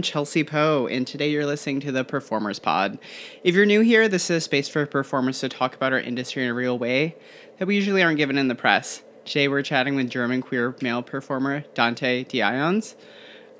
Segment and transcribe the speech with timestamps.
[0.00, 2.98] I'm Chelsea Poe, and today you're listening to the Performers Pod.
[3.44, 6.42] If you're new here, this is a space for performers to talk about our industry
[6.42, 7.16] in a real way
[7.58, 9.02] that we usually aren't given in the press.
[9.26, 12.94] Today we're chatting with German queer male performer Dante Dionys.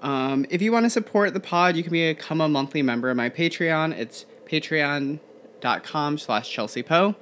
[0.00, 3.18] Um, if you want to support the pod, you can become a monthly member of
[3.18, 3.92] my Patreon.
[3.98, 7.16] It's patreon.com slash Chelsea Poe.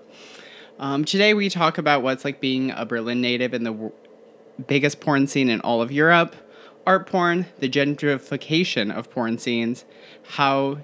[0.79, 3.93] Um, today we talk about what's like being a Berlin native in the w-
[4.69, 6.37] biggest porn scene in all of Europe–
[6.89, 9.85] art porn, the gentrification of porn scenes,
[10.23, 10.79] how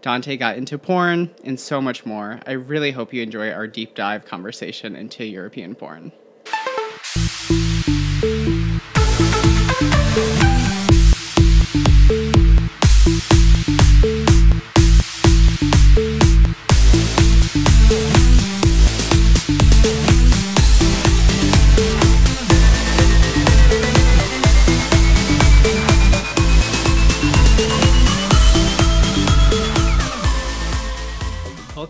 [0.00, 2.40] Dante got into porn, and so much more.
[2.46, 6.10] I really hope you enjoy our deep dive conversation into European porn.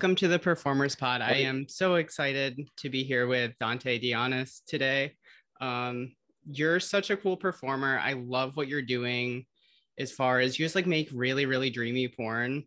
[0.02, 1.20] Welcome to the Performers Pod.
[1.20, 5.14] I am so excited to be here with Dante Dionys today.
[5.60, 8.00] Um, you're such a cool performer.
[8.02, 9.46] I love what you're doing
[9.98, 12.64] as far as you just like make really, really dreamy porn.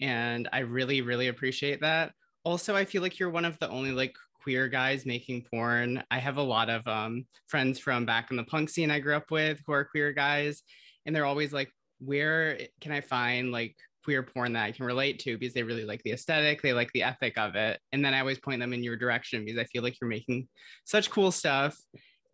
[0.00, 2.12] And I really, really appreciate that.
[2.44, 6.04] Also, I feel like you're one of the only like queer guys making porn.
[6.12, 9.16] I have a lot of um, friends from back in the punk scene I grew
[9.16, 10.62] up with who are queer guys,
[11.04, 13.74] and they're always like, where can I find like
[14.08, 16.90] queer porn that I can relate to because they really like the aesthetic, they like
[16.92, 17.78] the ethic of it.
[17.92, 20.48] And then I always point them in your direction because I feel like you're making
[20.86, 21.76] such cool stuff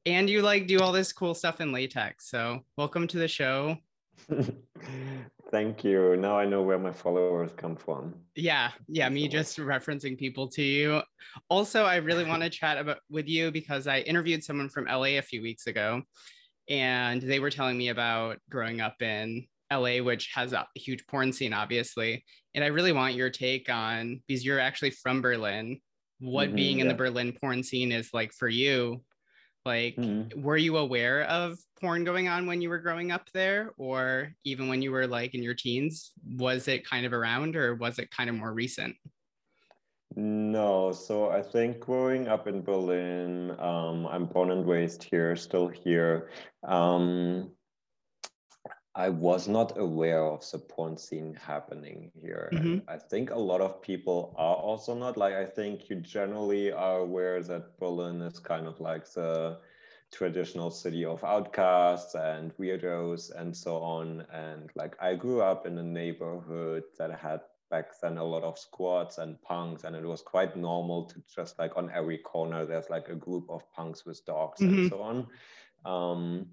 [0.06, 2.30] and you like do all this cool stuff in latex.
[2.30, 3.76] So, welcome to the show.
[5.50, 6.16] Thank you.
[6.16, 8.14] Now I know where my followers come from.
[8.36, 11.02] Yeah, yeah, me just referencing people to you.
[11.50, 15.18] Also, I really want to chat about with you because I interviewed someone from LA
[15.18, 16.02] a few weeks ago
[16.68, 21.32] and they were telling me about growing up in LA, which has a huge porn
[21.32, 22.24] scene, obviously.
[22.54, 25.80] And I really want your take on because you're actually from Berlin,
[26.20, 26.82] what mm-hmm, being yeah.
[26.82, 29.02] in the Berlin porn scene is like for you.
[29.64, 30.42] Like, mm-hmm.
[30.42, 34.68] were you aware of porn going on when you were growing up there, or even
[34.68, 36.12] when you were like in your teens?
[36.36, 38.94] Was it kind of around, or was it kind of more recent?
[40.16, 45.66] No, so I think growing up in Berlin, um, I'm born and raised here, still
[45.66, 46.30] here.
[46.62, 47.50] Um,
[48.96, 52.48] I was not aware of the porn scene happening here.
[52.52, 52.88] Mm-hmm.
[52.88, 55.16] I think a lot of people are also not.
[55.16, 59.58] Like, I think you generally are aware that Berlin is kind of like the
[60.12, 64.24] traditional city of outcasts and weirdos and so on.
[64.32, 67.40] And like, I grew up in a neighborhood that had
[67.70, 71.58] back then a lot of squats and punks, and it was quite normal to just
[71.58, 74.74] like on every corner, there's like a group of punks with dogs mm-hmm.
[74.74, 75.26] and so on.
[75.84, 76.46] Um,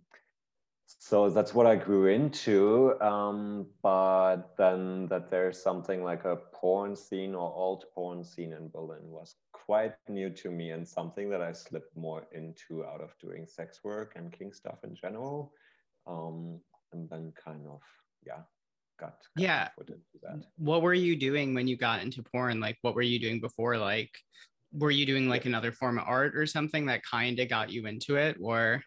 [0.99, 2.99] so that's what I grew into.
[3.01, 8.69] Um, but then that there's something like a porn scene or alt porn scene in
[8.69, 13.15] Berlin was quite new to me and something that I slipped more into out of
[13.19, 15.53] doing sex work and kink stuff in general.
[16.07, 16.59] Um,
[16.93, 17.81] and then kind of,
[18.25, 18.41] yeah,
[18.99, 19.69] got, yeah.
[20.57, 22.59] What were you doing when you got into porn?
[22.59, 23.77] Like, what were you doing before?
[23.77, 24.11] Like,
[24.73, 27.85] were you doing like another form of art or something that kind of got you
[27.85, 28.83] into it or?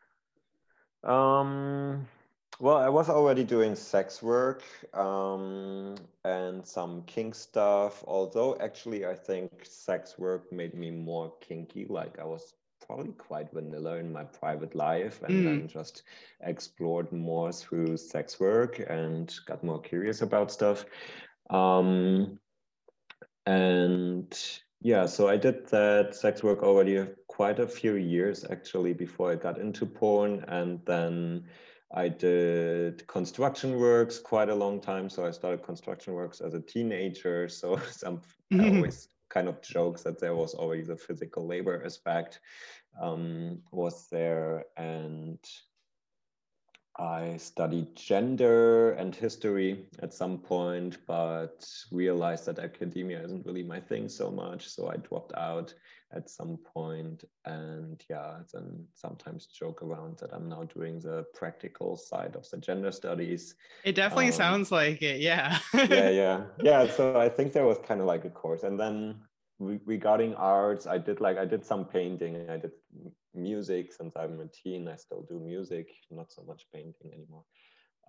[1.04, 2.06] Um,
[2.60, 4.62] well, I was already doing sex work
[4.94, 8.02] um, and some kink stuff.
[8.06, 11.86] Although, actually, I think sex work made me more kinky.
[11.88, 12.54] Like, I was
[12.86, 15.44] probably quite vanilla in my private life and mm.
[15.44, 16.02] then just
[16.42, 20.84] explored more through sex work and got more curious about stuff.
[21.50, 22.38] Um,
[23.46, 24.38] and
[24.80, 29.34] yeah, so I did that sex work already quite a few years actually before I
[29.34, 30.44] got into porn.
[30.46, 31.44] And then
[31.92, 35.10] I did construction works quite a long time.
[35.10, 37.48] So I started construction works as a teenager.
[37.60, 38.20] So some
[38.52, 42.38] always kind of jokes that there was always a physical labor aspect
[43.02, 44.66] um, was there.
[44.76, 45.40] And
[46.96, 53.80] I studied gender and history at some point, but realized that academia isn't really my
[53.80, 54.68] thing so much.
[54.68, 55.74] So I dropped out
[56.14, 61.96] at some point and yeah, then sometimes joke around that I'm now doing the practical
[61.96, 63.54] side of the gender studies.
[63.84, 65.58] It definitely um, sounds like it, yeah.
[65.74, 66.40] yeah, yeah.
[66.62, 66.86] Yeah.
[66.86, 68.62] So I think there was kind of like a course.
[68.62, 69.16] And then
[69.58, 72.48] regarding arts, I did like I did some painting.
[72.48, 72.72] I did
[73.34, 74.88] music since I'm a teen.
[74.88, 77.44] I still do music, not so much painting anymore.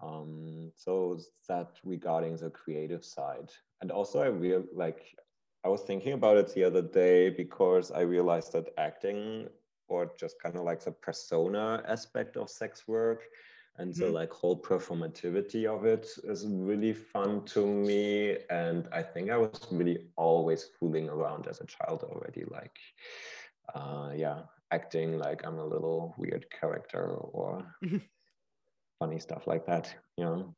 [0.03, 3.49] Um, so that regarding the creative side,
[3.81, 5.05] and also I real like
[5.65, 9.47] I was thinking about it the other day because I realized that acting
[9.87, 13.23] or just kind of like the persona aspect of sex work
[13.77, 14.13] and mm-hmm.
[14.13, 18.37] like whole performativity of it is really fun to me.
[18.49, 22.77] And i think i was really always fooling around as a child already like
[23.73, 24.41] uh yeah
[24.71, 27.65] acting like i'm a little weird character or
[28.99, 30.55] funny stuff like that you know?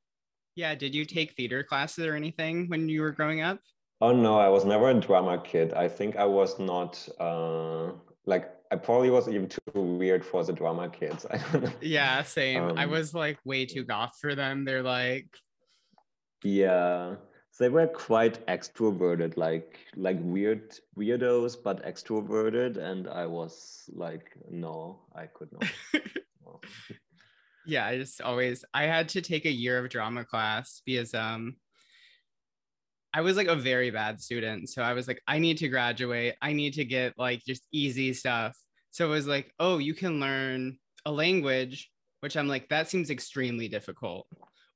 [0.56, 3.60] Yeah did you take theater classes or anything when you were growing up
[4.02, 7.92] oh no i was never a drama kid i think i was not uh
[8.26, 11.26] like I probably was even too weird for the drama kids.
[11.32, 11.72] I don't know.
[11.82, 12.62] Yeah, same.
[12.62, 14.66] Um, I was like way too goth for them.
[14.66, 15.28] They're like
[16.44, 17.16] Yeah.
[17.60, 22.78] They were quite extroverted, like like weird weirdos, but extroverted.
[22.78, 25.66] And I was like, no, I could not.
[27.66, 31.56] yeah, I just always I had to take a year of drama class because um
[33.18, 34.70] I was like a very bad student.
[34.70, 36.36] So I was like, I need to graduate.
[36.40, 38.56] I need to get like just easy stuff.
[38.92, 43.10] So it was like, oh, you can learn a language, which I'm like, that seems
[43.10, 44.28] extremely difficult.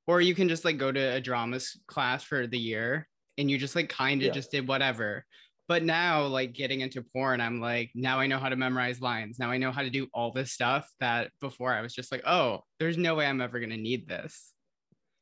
[0.08, 3.06] Or you can just like go to a drama class for the year
[3.38, 4.32] and you just like kind of yeah.
[4.32, 5.24] just did whatever.
[5.68, 9.38] But now, like getting into porn, I'm like, now I know how to memorize lines.
[9.38, 12.26] Now I know how to do all this stuff that before I was just like,
[12.26, 14.50] oh, there's no way I'm ever going to need this.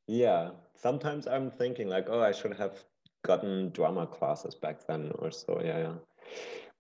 [0.06, 0.52] Yeah.
[0.74, 2.82] Sometimes I'm thinking, like, oh, I should have
[3.22, 5.60] gotten drama classes back then or so.
[5.62, 5.94] Yeah, yeah.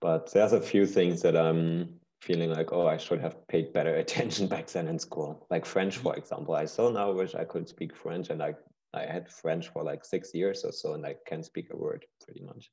[0.00, 3.94] But there's a few things that I'm feeling like, oh, I should have paid better
[4.04, 5.46] attention back then in school.
[5.50, 6.54] Like French, for example.
[6.54, 8.54] I so now wish I could speak French, and I
[8.92, 12.04] I had French for like six years or so, and I can speak a word
[12.24, 12.70] pretty much.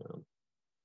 [0.00, 0.22] Yeah.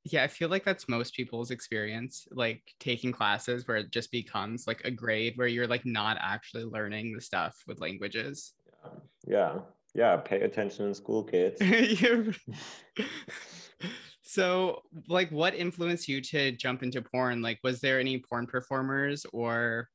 [0.04, 4.68] yeah, I feel like that's most people's experience, like taking classes where it just becomes
[4.68, 8.54] like a grade where you're like not actually learning the stuff with languages.
[8.68, 8.90] Yeah,
[9.28, 9.60] yeah
[9.94, 11.62] yeah pay attention in school kids.
[14.30, 17.42] So like what influenced you to jump into porn?
[17.42, 19.90] Like was there any porn performers or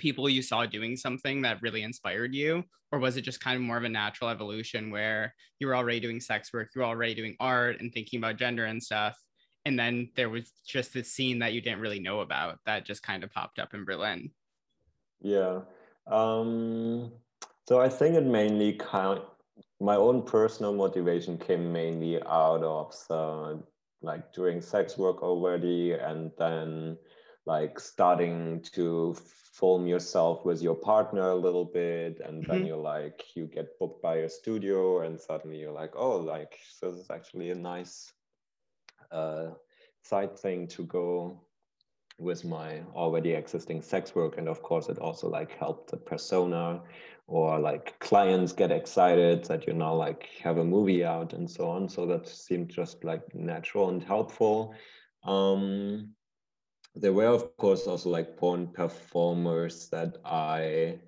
[0.00, 2.64] people you saw doing something that really inspired you?
[2.90, 6.00] Or was it just kind of more of a natural evolution where you were already
[6.00, 9.16] doing sex work you were already doing art and thinking about gender and stuff
[9.64, 13.04] and then there was just this scene that you didn't really know about that just
[13.04, 14.32] kind of popped up in berlin?
[15.20, 15.60] Yeah
[16.08, 17.12] um
[17.66, 19.20] so I think it mainly kind
[19.80, 23.62] my own personal motivation came mainly out of the
[24.02, 26.96] like doing sex work already and then
[27.46, 29.16] like starting to
[29.54, 32.52] film yourself with your partner a little bit and mm-hmm.
[32.52, 36.58] then you're like you get booked by a studio and suddenly you're like oh like
[36.78, 38.12] so this is actually a nice
[39.12, 39.50] uh,
[40.02, 41.40] side thing to go
[42.18, 46.80] with my already existing sex work and of course it also like helped the persona
[47.26, 51.68] or like clients get excited that you now like have a movie out and so
[51.68, 51.88] on.
[51.88, 54.74] So that seemed just like natural and helpful.
[55.24, 56.14] Um
[56.94, 60.98] there were of course also like porn performers that i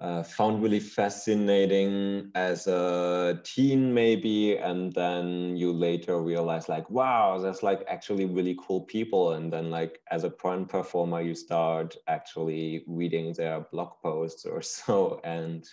[0.00, 7.38] uh, found really fascinating as a teen maybe and then you later realize like wow
[7.38, 9.32] there's like actually really cool people.
[9.32, 14.62] And then like as a porn performer you start actually reading their blog posts or
[14.78, 15.68] so and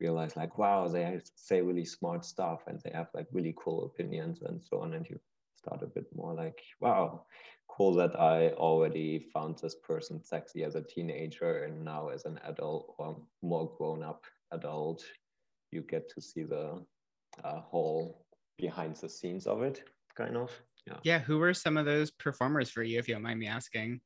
[0.00, 4.42] realize like wow they say really smart stuff and they have like really cool opinions
[4.42, 4.94] and so on.
[4.94, 5.18] And you
[5.56, 7.24] start a bit more like wow
[7.68, 12.38] cool that I already found this person sexy as a teenager and now as an
[12.44, 15.04] adult or more grown up adult,
[15.72, 16.84] you get to see the
[17.42, 18.24] uh, whole
[18.58, 19.82] behind the scenes of it,
[20.16, 20.50] kind of.
[20.86, 20.98] Yeah.
[21.02, 21.18] Yeah.
[21.20, 24.00] Who were some of those performers for you, if you don't mind me asking?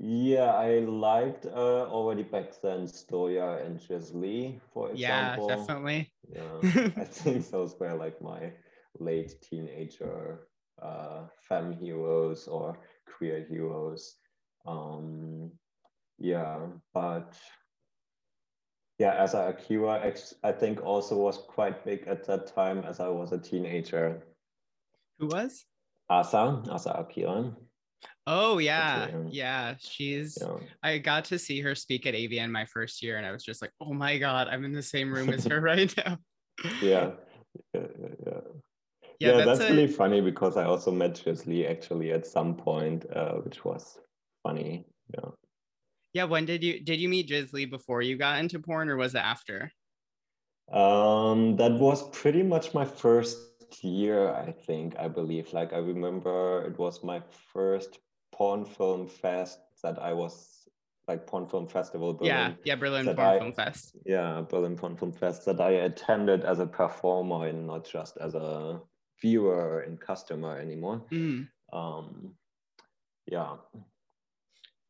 [0.00, 5.48] Yeah, I liked uh, already back then Stoya and Jiz Lee, for example.
[5.48, 6.12] Yeah, definitely.
[6.32, 8.52] Yeah, I think those were like my
[9.00, 10.46] late teenager
[10.82, 14.16] uh, femme heroes or queer heroes.
[14.66, 15.50] Um,
[16.18, 16.58] yeah,
[16.92, 17.36] but
[18.98, 23.32] yeah, Asa Akira, I think also was quite big at that time as I was
[23.32, 24.24] a teenager.
[25.18, 25.64] Who was?
[26.10, 27.52] Asa, Asa Akira.
[28.26, 29.74] Oh yeah, yeah.
[29.78, 30.38] She's.
[30.40, 30.56] Yeah.
[30.82, 33.62] I got to see her speak at AVN my first year, and I was just
[33.62, 36.18] like, "Oh my god, I'm in the same room as her right now."
[36.82, 37.12] yeah,
[37.74, 38.40] yeah, yeah yeah,
[39.18, 39.74] yeah that's, that's a...
[39.74, 43.98] really funny because I also met Lee actually at some point, uh, which was
[44.42, 44.86] funny.
[45.14, 45.30] Yeah.
[46.14, 46.24] Yeah.
[46.24, 49.14] When did you did you meet Jiz Lee before you got into porn, or was
[49.14, 49.72] it after?
[50.72, 53.38] Um, that was pretty much my first
[53.82, 54.96] year, I think.
[54.98, 55.52] I believe.
[55.52, 57.22] Like I remember, it was my
[57.52, 57.98] first
[58.32, 60.58] porn film fest that I was
[61.08, 64.94] like porn film festival Berlin, yeah yeah berlin porn I, film fest yeah berlin porn
[64.94, 68.78] film fest that i attended as a performer and not just as a
[69.20, 71.02] viewer and customer anymore.
[71.12, 71.48] Mm.
[71.72, 72.34] Um,
[73.26, 73.56] yeah.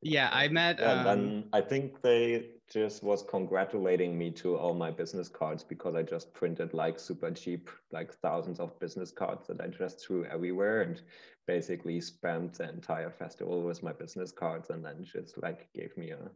[0.02, 0.78] Yeah, I met.
[0.78, 5.64] And um, then I think they just was congratulating me to all my business cards
[5.64, 10.04] because I just printed like super cheap, like thousands of business cards that I just
[10.04, 11.00] threw everywhere and
[11.46, 16.10] basically spammed the entire festival with my business cards and then just like gave me
[16.10, 16.30] a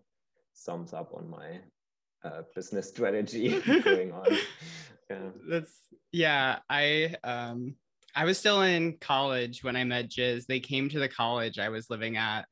[0.57, 1.61] thumbs up on my
[2.25, 4.27] uh, business strategy going on.
[5.09, 5.29] Yeah.
[5.49, 5.73] That's
[6.11, 6.59] yeah.
[6.69, 7.77] I um
[8.15, 10.47] I was still in college when I met Jiz.
[10.47, 12.47] They came to the college I was living at.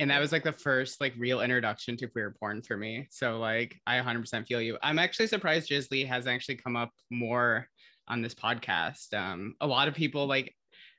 [0.00, 3.06] And that was like the first like real introduction to queer porn for me.
[3.10, 4.76] So like I 100% feel you.
[4.82, 7.68] I'm actually surprised Jiz Lee has actually come up more
[8.08, 9.14] on this podcast.
[9.14, 10.52] Um, a lot of people like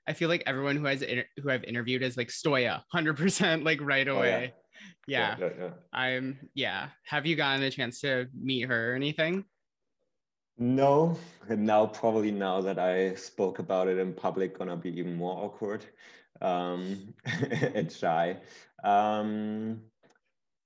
[0.08, 3.82] I feel like everyone who has inter- who I've interviewed is like Stoya, 100% like
[3.82, 4.54] right away.
[4.56, 4.62] Oh,
[5.08, 5.36] yeah.
[5.38, 5.38] Yeah.
[5.39, 5.70] yeah, yeah.
[5.94, 6.89] I'm yeah.
[7.06, 9.46] Have you gotten a chance to meet her or anything?
[10.58, 11.18] No,
[11.50, 15.38] and now probably now that I spoke about it in public, gonna be even more
[15.44, 15.86] awkward
[16.42, 17.14] um,
[17.52, 18.38] and shy.
[18.84, 19.82] Um,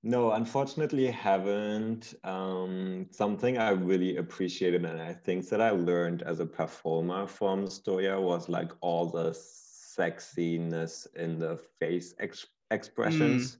[0.03, 2.13] no, unfortunately, haven't.
[2.23, 7.65] Um, something I really appreciated and I think that I learned as a performer from
[7.65, 13.55] Stoya was like all the sexiness in the face ex- expressions.
[13.55, 13.59] Mm.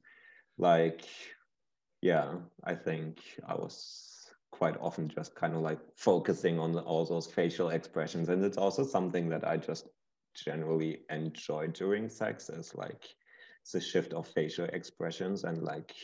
[0.60, 1.02] Like,
[2.02, 4.09] yeah, I think I was
[4.60, 8.28] quite often just kind of like focusing on all those facial expressions.
[8.28, 9.88] And it's also something that I just
[10.36, 13.04] generally enjoy during sex is like
[13.72, 15.46] the shift of facial expressions.
[15.46, 15.96] And like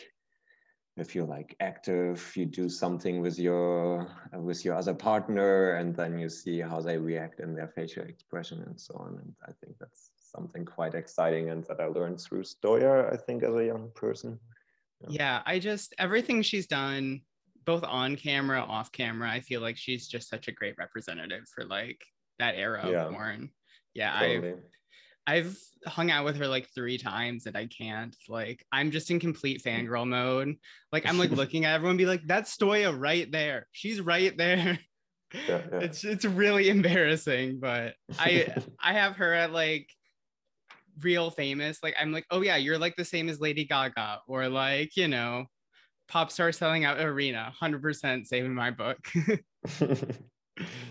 [0.96, 4.08] if you're like active you do something with your
[4.50, 8.64] with your other partner and then you see how they react in their facial expression
[8.68, 9.12] and so on.
[9.22, 13.44] And i think that's something quite exciting and that i learned through stoya i think
[13.44, 14.40] as a young person.
[15.02, 17.22] Yeah, yeah i just everything she's done
[17.66, 21.66] both on camera, off camera, I feel like she's just such a great representative for
[21.66, 22.02] like
[22.40, 23.06] that era yeah.
[23.06, 23.50] of porn.
[23.94, 24.50] Yeah, totally.
[24.50, 24.60] I've
[25.28, 25.58] I've
[25.88, 28.16] hung out with her like three times and I can't.
[28.30, 30.56] Like, I'm just in complete fangirl mode.
[30.92, 33.68] Like, I'm like looking at everyone, be like, "That's Stoya right there.
[33.72, 34.80] She's right there."
[35.34, 35.80] Yeah, yeah.
[35.82, 39.90] It's it's really embarrassing, but I I have her at like
[41.02, 41.80] real famous.
[41.82, 45.08] Like, I'm like, "Oh yeah, you're like the same as Lady Gaga," or like, you
[45.08, 45.46] know,
[46.08, 48.98] pop star selling out arena 100% saving my book.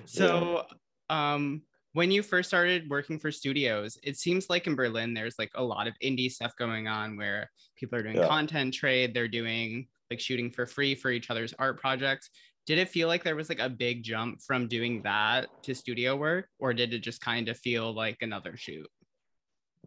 [0.06, 0.64] So
[1.10, 5.50] um when you first started working for studios it seems like in berlin there's like
[5.54, 8.26] a lot of indie stuff going on where people are doing yeah.
[8.26, 12.30] content trade they're doing like shooting for free for each other's art projects.
[12.66, 16.16] Did it feel like there was like a big jump from doing that to studio
[16.16, 18.88] work or did it just kind of feel like another shoot?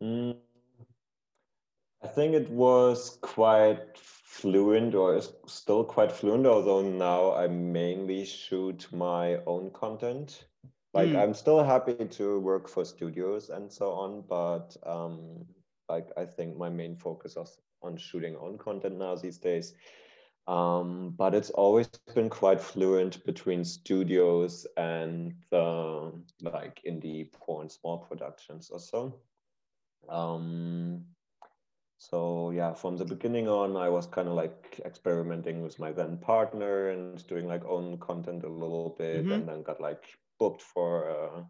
[0.01, 0.35] Mm,
[2.03, 3.97] i think it was quite
[4.37, 10.45] fluent or is still quite fluent, although now I mainly shoot my own content.
[10.93, 11.21] Like mm.
[11.21, 15.45] I'm still happy to work for studios and so on, but um,
[15.89, 19.73] like I think my main focus is on shooting own content now these days.
[20.47, 27.97] Um, but it's always been quite fluent between studios and the like indie porn small
[27.97, 29.19] productions or so.
[30.07, 31.05] Um,
[31.97, 36.17] so yeah, from the beginning on, I was kind of like experimenting with my then
[36.17, 39.31] partner and doing like own content a little bit, mm-hmm.
[39.31, 40.03] and then got like
[40.37, 41.41] booked for uh,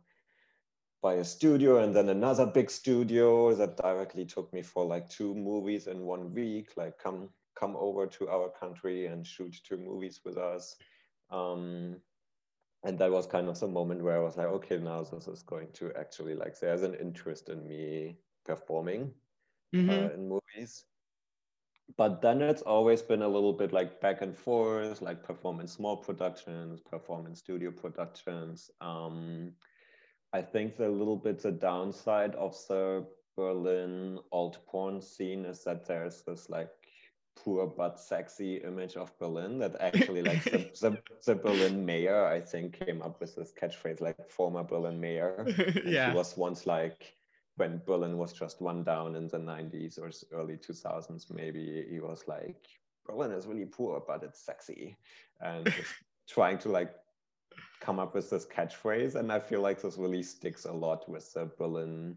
[1.01, 5.35] by a studio, and then another big studio that directly took me for like two
[5.35, 6.69] movies in one week.
[6.77, 10.75] Like come come over to our country and shoot two movies with us.
[11.29, 11.97] Um,
[12.83, 15.41] and that was kind of the moment where I was like, okay, now this is
[15.41, 19.11] going to actually like there's an interest in me performing
[19.73, 19.89] mm-hmm.
[19.89, 20.85] uh, in movies.
[21.95, 25.97] But then it's always been a little bit like back and forth, like performance small
[25.97, 28.69] productions, performance studio productions.
[28.81, 29.53] Um,
[30.33, 33.05] I think the little bit the downside of the
[33.37, 36.69] Berlin alt porn scene is that there's this like
[37.35, 42.41] poor but sexy image of Berlin that actually like the, the, the, Berlin mayor I
[42.41, 45.47] think came up with this catchphrase like former Berlin mayor.
[45.85, 46.11] yeah.
[46.11, 47.16] He was once like
[47.57, 52.23] when Berlin was just one down in the 90s or early 2000s, maybe he was
[52.27, 52.67] like,
[53.05, 54.97] Berlin is really poor, but it's sexy.
[55.41, 55.73] And
[56.29, 56.93] trying to like
[57.79, 59.15] come up with this catchphrase.
[59.15, 62.15] And I feel like this really sticks a lot with the Berlin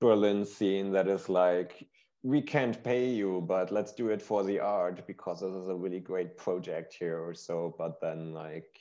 [0.00, 1.86] Berlin scene that is like,
[2.24, 5.74] we can't pay you, but let's do it for the art because this is a
[5.74, 7.74] really great project here or so.
[7.78, 8.78] But then like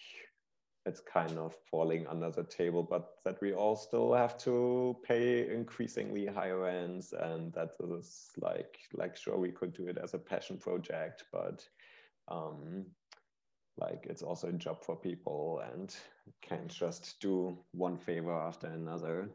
[0.85, 5.47] it's kind of falling under the table, but that we all still have to pay
[5.53, 10.19] increasingly higher ends, and that is like like sure we could do it as a
[10.19, 11.63] passion project, but
[12.27, 12.85] um,
[13.77, 15.95] like it's also a job for people and
[16.41, 19.29] can't just do one favor after another.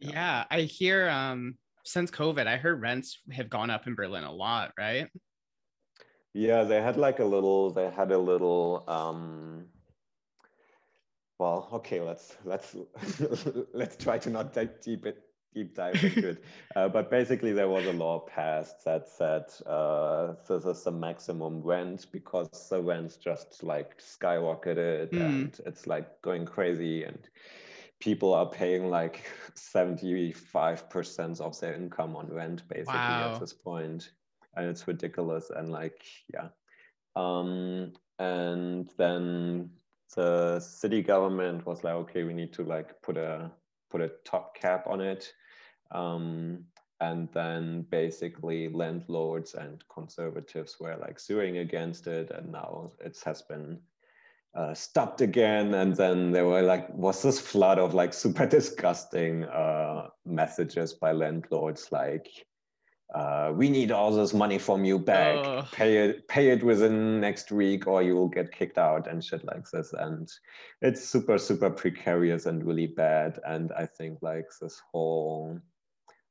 [0.00, 4.24] Yeah, yeah I hear um since COVID, I heard rents have gone up in Berlin
[4.24, 5.08] a lot, right?
[6.34, 7.70] Yeah, they had like a little.
[7.70, 8.84] They had a little.
[8.86, 9.66] um
[11.42, 12.76] well okay let's let's
[13.74, 16.44] let's try to not deep it deep dive into it
[16.76, 21.60] uh, but basically there was a law passed that said uh, this is the maximum
[21.60, 25.20] rent because the rents just like skyrocketed mm.
[25.20, 27.18] and it's like going crazy and
[27.98, 29.24] people are paying like
[29.56, 33.32] 75% of their income on rent basically wow.
[33.34, 34.12] at this point
[34.54, 36.48] and it's ridiculous and like yeah
[37.16, 39.70] um, and then
[40.14, 43.50] the city government was like, okay, we need to like put a
[43.90, 45.32] put a top cap on it.
[45.90, 46.64] Um,
[47.00, 53.42] and then basically landlords and conservatives were like suing against it and now it has
[53.42, 53.80] been
[54.54, 59.44] uh, stopped again and then there were like was this flood of like super disgusting
[59.44, 62.28] uh, messages by landlords like
[63.14, 65.36] uh, we need all this money from you back.
[65.44, 69.22] Uh, pay it, pay it within next week, or you will get kicked out and
[69.22, 69.92] shit like this.
[69.92, 70.30] And
[70.80, 73.38] it's super, super precarious and really bad.
[73.46, 75.60] And I think like this whole,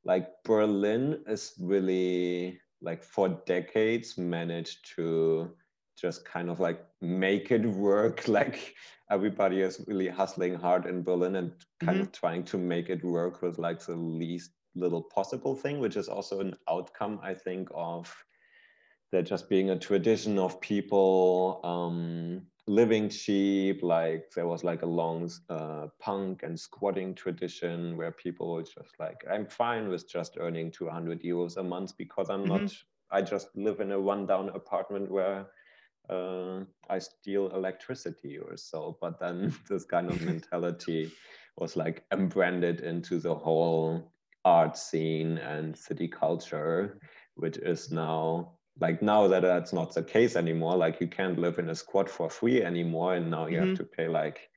[0.04, 5.52] like Berlin is really like for decades managed to
[5.96, 8.26] just kind of like make it work.
[8.32, 8.74] Like
[9.08, 12.06] everybody is really hustling hard in Berlin and kind mm-hmm.
[12.06, 16.08] of trying to make it work with like the least little possible thing, which is
[16.08, 18.14] also an outcome, I think, of
[19.10, 23.82] there just being a tradition of people um, living cheap.
[23.82, 28.98] Like there was like a long uh, punk and squatting tradition where people were just
[28.98, 32.64] like, I'm fine with just earning 200 euros a month because I'm mm-hmm.
[32.64, 32.74] not,
[33.10, 35.46] I just live in a rundown apartment where
[36.08, 38.96] uh, I steal electricity or so.
[39.00, 41.12] But then this kind of mentality
[41.58, 44.11] was like embranded into the whole
[44.44, 46.98] art scene and city culture,
[47.34, 50.76] which is now like now that that's not the case anymore.
[50.76, 53.68] Like you can't live in a squat for free anymore, and now you mm-hmm.
[53.68, 54.48] have to pay like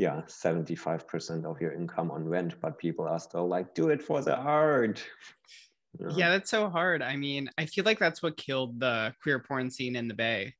[0.00, 4.22] yeah 75% of your income on rent but people are still like do it for
[4.22, 5.04] the art
[6.00, 6.08] yeah.
[6.16, 9.70] yeah that's so hard i mean i feel like that's what killed the queer porn
[9.70, 10.54] scene in the bay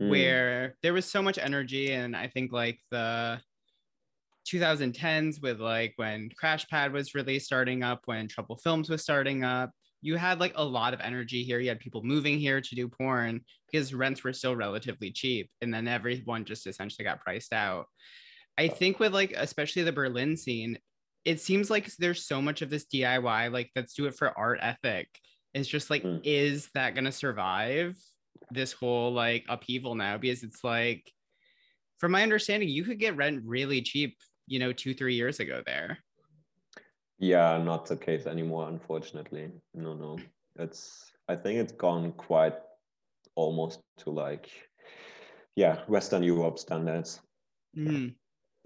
[0.00, 0.08] mm.
[0.08, 3.40] where there was so much energy and i think like the
[4.46, 9.44] 2010s with like when Crash Pad was really starting up, when Trouble Films was starting
[9.44, 9.70] up.
[10.02, 11.58] You had like a lot of energy here.
[11.58, 15.50] You had people moving here to do porn because rents were still relatively cheap.
[15.62, 17.86] And then everyone just essentially got priced out.
[18.58, 20.78] I think with like, especially the Berlin scene,
[21.24, 24.60] it seems like there's so much of this DIY, like let's do it for art
[24.62, 25.08] ethic.
[25.54, 26.20] It's just like, mm.
[26.22, 27.96] is that going to survive
[28.50, 30.18] this whole like upheaval now?
[30.18, 31.10] Because it's like,
[31.98, 35.62] from my understanding, you could get rent really cheap you know, two, three years ago
[35.66, 35.98] there.
[37.18, 39.50] Yeah, not the case anymore, unfortunately.
[39.74, 40.18] No, no.
[40.58, 42.54] It's I think it's gone quite
[43.34, 44.48] almost to like
[45.56, 47.20] yeah, Western Europe standards.
[47.76, 48.14] Mm.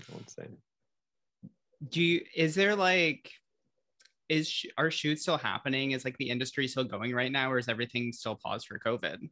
[0.00, 0.48] I would say.
[1.88, 3.30] Do you is there like
[4.28, 5.92] is our shoots still happening?
[5.92, 9.28] Is like the industry still going right now, or is everything still paused for COVID?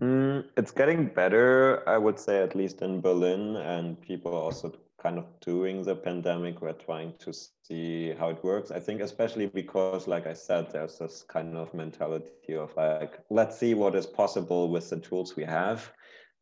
[0.00, 5.18] Mm, it's getting better, I would say, at least in Berlin, and people also kind
[5.18, 6.60] of during the pandemic.
[6.60, 8.70] We're trying to see how it works.
[8.70, 13.58] I think especially because like i said there's this kind of mentality of like let's
[13.58, 15.90] see what is possible with the tools we have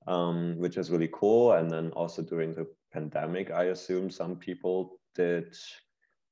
[0.07, 1.53] um, which is really cool.
[1.53, 5.55] And then also during the pandemic i assume some people did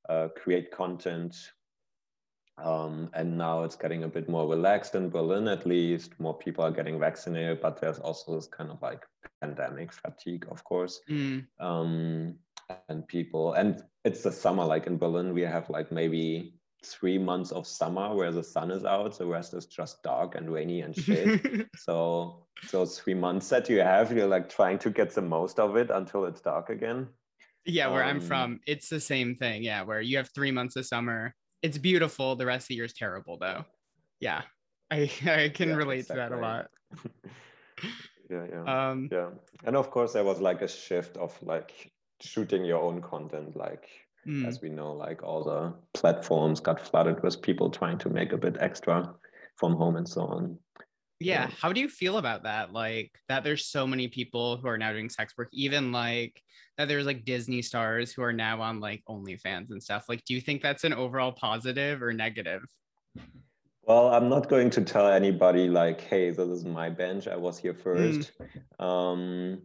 [0.09, 1.35] uh, create content
[2.57, 6.17] um, and now it's getting a bit more relaxed in Berlin, at least.
[6.19, 9.05] More people are getting vaccinated, but there's also this kind of like
[9.41, 11.01] pandemic fatigue, of course.
[11.09, 11.45] Mm.
[11.59, 12.35] Um,
[12.89, 17.51] and people, and it's the summer, like in Berlin, we have like maybe three months
[17.51, 19.17] of summer where the sun is out.
[19.17, 21.67] The rest is just dark and rainy and shit.
[21.75, 25.75] so those three months that you have, you're like trying to get the most of
[25.75, 27.07] it until it's dark again.
[27.65, 29.63] Yeah, where um, I'm from, it's the same thing.
[29.63, 31.33] Yeah, where you have three months of summer
[31.65, 32.35] it's beautiful.
[32.35, 33.65] The rest of the year is terrible though.
[34.19, 34.43] Yeah.
[34.91, 36.23] I I can yeah, relate exactly.
[36.23, 36.69] to that a lot.
[38.29, 38.89] yeah, yeah.
[38.89, 39.29] Um yeah.
[39.65, 43.87] And of course there was like a shift of like shooting your own content like
[44.25, 44.47] mm.
[44.47, 48.37] as we know like all the platforms got flooded with people trying to make a
[48.37, 49.13] bit extra
[49.55, 50.57] from home and so on
[51.25, 51.49] yeah.
[51.59, 52.73] how do you feel about that?
[52.73, 56.41] Like that there's so many people who are now doing sex work even like
[56.77, 60.05] that there's like disney stars who are now on like onlyfans and stuff.
[60.09, 62.63] Like do you think that's an overall positive or negative?
[63.83, 67.59] Well i'm not going to tell anybody like hey this is my bench i was
[67.59, 68.31] here first.
[68.79, 68.83] Mm.
[68.83, 69.61] um,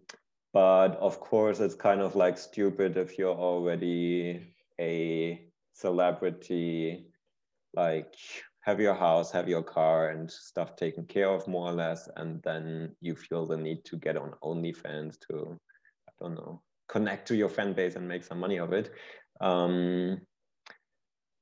[0.52, 4.46] but of course it's kind of like stupid if you're already
[4.78, 5.40] a
[5.72, 7.06] celebrity
[7.74, 8.14] like
[8.70, 12.40] have your house, have your car, and stuff taken care of more or less, and
[12.42, 15.58] then you feel the need to get on OnlyFans to,
[16.08, 18.92] I don't know, connect to your fan base and make some money of it.
[19.40, 20.20] Um,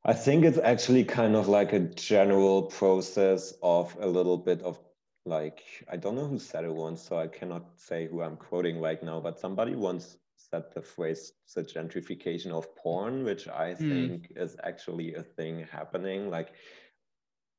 [0.05, 4.79] I think it's actually kind of like a general process of a little bit of
[5.27, 5.61] like,
[5.93, 9.03] I don't know who said it once, so I cannot say who I'm quoting right
[9.03, 13.79] now, but somebody once said the phrase the gentrification of porn, which I mm.
[13.79, 16.31] think is actually a thing happening.
[16.31, 16.53] Like,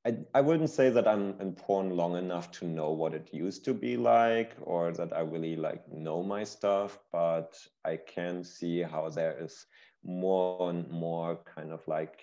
[0.09, 3.63] I, I wouldn't say that I'm in porn long enough to know what it used
[3.65, 8.81] to be like or that I really like know my stuff, but I can see
[8.81, 9.67] how there is
[10.03, 12.21] more and more kind of like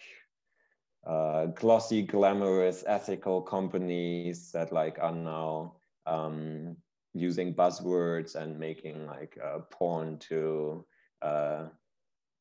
[1.06, 6.76] uh, glossy, glamorous, ethical companies that like are now um,
[7.14, 10.84] using buzzwords and making like uh, porn to
[11.22, 11.66] uh,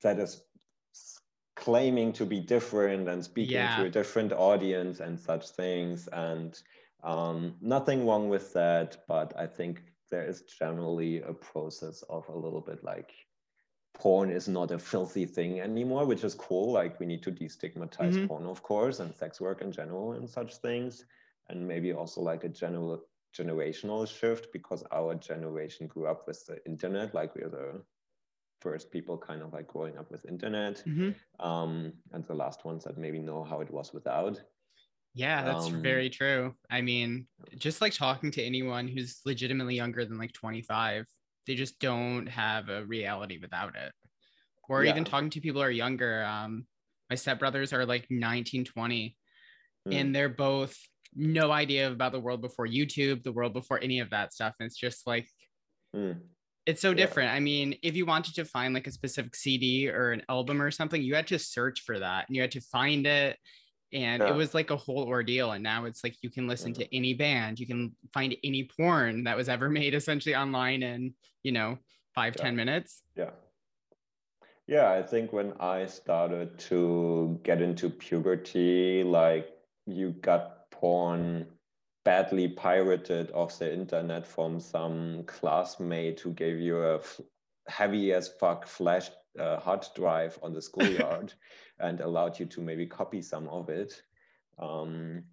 [0.01, 0.41] that is
[1.55, 3.77] claiming to be different and speaking yeah.
[3.77, 6.61] to a different audience and such things and
[7.03, 12.37] um, nothing wrong with that but i think there is generally a process of a
[12.37, 13.13] little bit like
[13.95, 16.71] porn is not a filthy thing anymore, which is cool.
[16.71, 18.27] Like we need to destigmatize mm-hmm.
[18.27, 21.05] porn, of course, and sex work in general and such things.
[21.49, 23.05] And maybe also like a general
[23.37, 27.81] generational shift because our generation grew up with the internet, like we're the
[28.61, 30.83] first people kind of like growing up with internet.
[30.87, 31.45] Mm-hmm.
[31.45, 34.41] Um, and the last ones that maybe know how it was without.
[35.13, 36.55] Yeah, that's um, very true.
[36.69, 41.05] I mean, just like talking to anyone who's legitimately younger than like 25,
[41.47, 43.93] they just don't have a reality without it
[44.69, 44.91] or yeah.
[44.91, 46.65] even talking to people who are younger um
[47.09, 49.17] my stepbrothers are like 19 20
[49.87, 49.95] mm.
[49.95, 50.77] and they're both
[51.15, 54.67] no idea about the world before youtube the world before any of that stuff and
[54.67, 55.27] it's just like
[55.95, 56.17] mm.
[56.65, 57.35] It's so different yeah.
[57.35, 60.71] i mean if you wanted to find like a specific cd or an album or
[60.71, 63.37] something you had to search for that and you had to find it
[63.93, 64.29] and yeah.
[64.29, 66.97] it was like a whole ordeal and now it's like you can listen to mm-hmm.
[66.97, 71.51] any band you can find any porn that was ever made essentially online in you
[71.51, 71.77] know
[72.13, 72.43] five yeah.
[72.43, 73.29] ten minutes yeah
[74.67, 79.49] yeah i think when i started to get into puberty like
[79.85, 81.45] you got porn
[82.05, 86.99] badly pirated off the internet from some classmate who gave you a
[87.67, 91.33] heavy as fuck flash uh, hard drive on the schoolyard
[91.79, 94.01] and allowed you to maybe copy some of it.
[94.59, 95.23] Um,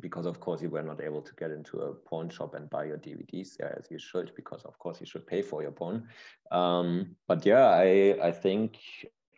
[0.00, 2.84] because of course you were not able to get into a pawn shop and buy
[2.84, 6.08] your DVDs there as you should, because of course you should pay for your porn.
[6.50, 8.80] Um, but yeah, I I think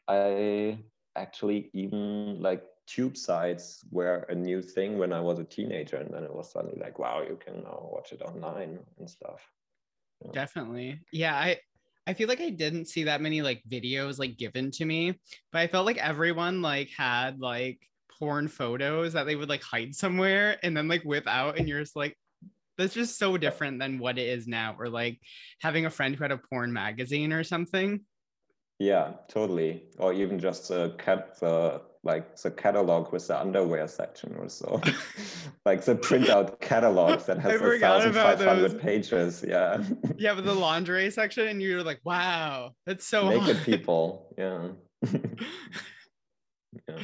[0.08, 0.78] I
[1.14, 6.12] actually even like tube sites were a new thing when I was a teenager, and
[6.12, 9.40] then it was suddenly like, wow, you can now watch it online and stuff.
[10.24, 10.32] Yeah.
[10.32, 11.34] Definitely, yeah.
[11.34, 11.58] I
[12.06, 15.18] I feel like I didn't see that many like videos like given to me,
[15.52, 17.80] but I felt like everyone like had like
[18.18, 21.80] porn photos that they would like hide somewhere and then like whip out and you're
[21.80, 22.16] just like
[22.78, 25.20] that's just so different than what it is now or like
[25.60, 28.00] having a friend who had a porn magazine or something
[28.78, 33.86] yeah totally or even just uh, a cat the like the catalog with the underwear
[33.88, 34.80] section or so.
[35.66, 39.82] Like the printout catalog that has a thousand five hundred pages yeah.
[40.16, 43.66] Yeah with the lingerie section and you're like wow that's so naked hard.
[43.66, 44.68] people yeah.
[46.88, 46.98] Yeah.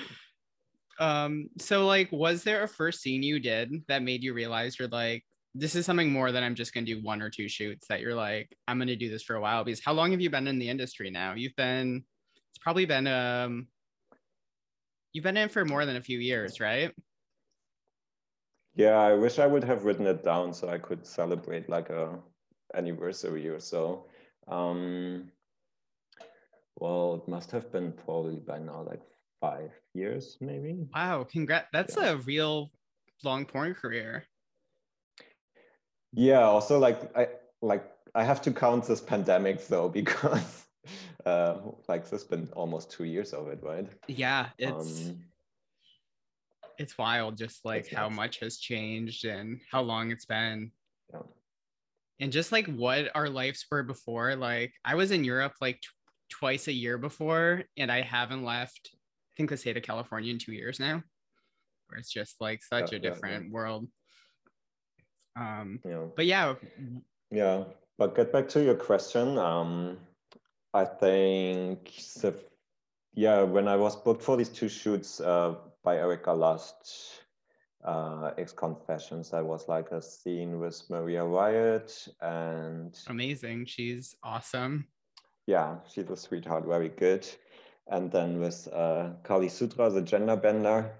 [1.01, 4.87] Um so like was there a first scene you did that made you realize you're
[4.87, 5.25] like
[5.57, 8.01] this is something more than i'm just going to do one or two shoots that
[8.01, 10.31] you're like i'm going to do this for a while because how long have you
[10.31, 11.35] been in the industry now?
[11.35, 12.05] You've been
[12.53, 13.67] it's probably been um
[15.13, 16.93] You've been in for more than a few years, right?
[18.75, 22.19] Yeah, I wish I would have written it down so I could celebrate like a
[22.75, 24.07] anniversary or so.
[24.49, 25.31] Um,
[26.79, 29.03] well, it must have been probably by now like
[29.41, 30.87] five years, maybe.
[30.95, 31.69] Wow, congrats!
[31.73, 32.13] That's yeah.
[32.13, 32.71] a real
[33.23, 34.25] long porn career.
[36.15, 36.43] Yeah.
[36.43, 37.29] Also, like I
[37.61, 40.62] like I have to count this pandemic though because
[41.27, 41.57] uh,
[41.89, 43.87] like this has been almost two years of it, right?
[44.09, 45.19] Yeah, it's um,
[46.79, 48.17] it's wild, just like how nice.
[48.17, 50.73] much has changed and how long it's been.
[51.13, 51.21] Yeah.
[52.21, 54.37] And just like what our lives were before.
[54.37, 55.89] Like I was in Europe like t-
[56.31, 58.91] twice a year before, and I haven't left.
[58.93, 61.03] I think the state of California in two years now,
[61.89, 63.89] where it's just like such yeah, a different yeah, world.
[65.37, 66.05] Um, yeah.
[66.15, 66.55] But yeah.
[67.31, 67.65] Yeah,
[67.99, 69.39] but get back to your question.
[69.39, 69.99] Um,
[70.75, 72.35] I think the
[73.15, 77.23] yeah, when I was booked for these two shoots uh, by Erika Lust,
[77.85, 83.67] uh, X Confessions, I was like a scene with Maria Riot and amazing.
[83.67, 84.87] She's awesome.
[85.47, 87.29] Yeah, she's a sweetheart, very good.
[87.89, 90.93] And then with uh, Kali Sutra, the gender bender,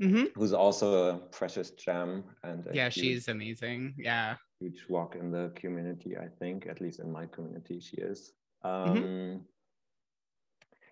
[0.00, 0.24] mm-hmm.
[0.34, 5.50] who's also a precious gem and yeah huge, she's amazing yeah huge walk in the
[5.56, 8.32] community i think at least in my community she is.
[8.62, 9.36] Um, mm-hmm.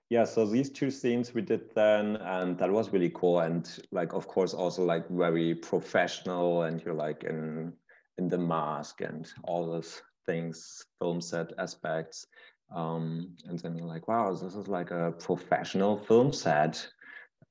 [0.08, 3.40] yeah so these two scenes we did then and that was really cool.
[3.40, 7.72] And like of course also like very professional and you're like in
[8.18, 12.26] in the mask and all those things film set aspects.
[12.74, 16.86] Um, and then you're like wow this is like a professional film set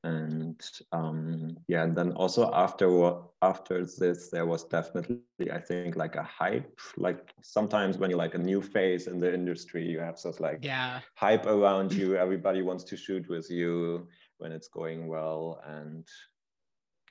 [0.05, 5.19] and um, yeah and then also after after this there was definitely
[5.51, 9.33] i think like a hype like sometimes when you're like a new face in the
[9.33, 10.99] industry you have such like yeah.
[11.15, 15.61] hype around you everybody wants to shoot with you when it's going well.
[15.65, 16.05] And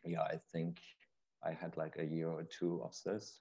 [0.05, 0.79] yeah i think
[1.43, 3.41] i had like a year or two of this.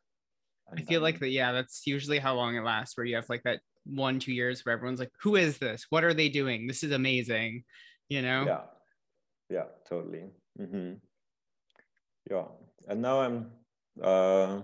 [0.76, 3.44] I feel like that yeah that's usually how long it lasts where you have like
[3.44, 5.86] that one two years where everyone's like who is this?
[5.90, 6.66] What are they doing?
[6.66, 7.66] This is amazing
[8.10, 8.46] you know?
[8.46, 8.62] Yeah
[9.54, 10.26] yeah totally.
[10.60, 10.94] Mm-hmm.
[12.30, 12.46] yeah.
[12.88, 13.52] And now i'm
[14.02, 14.62] uh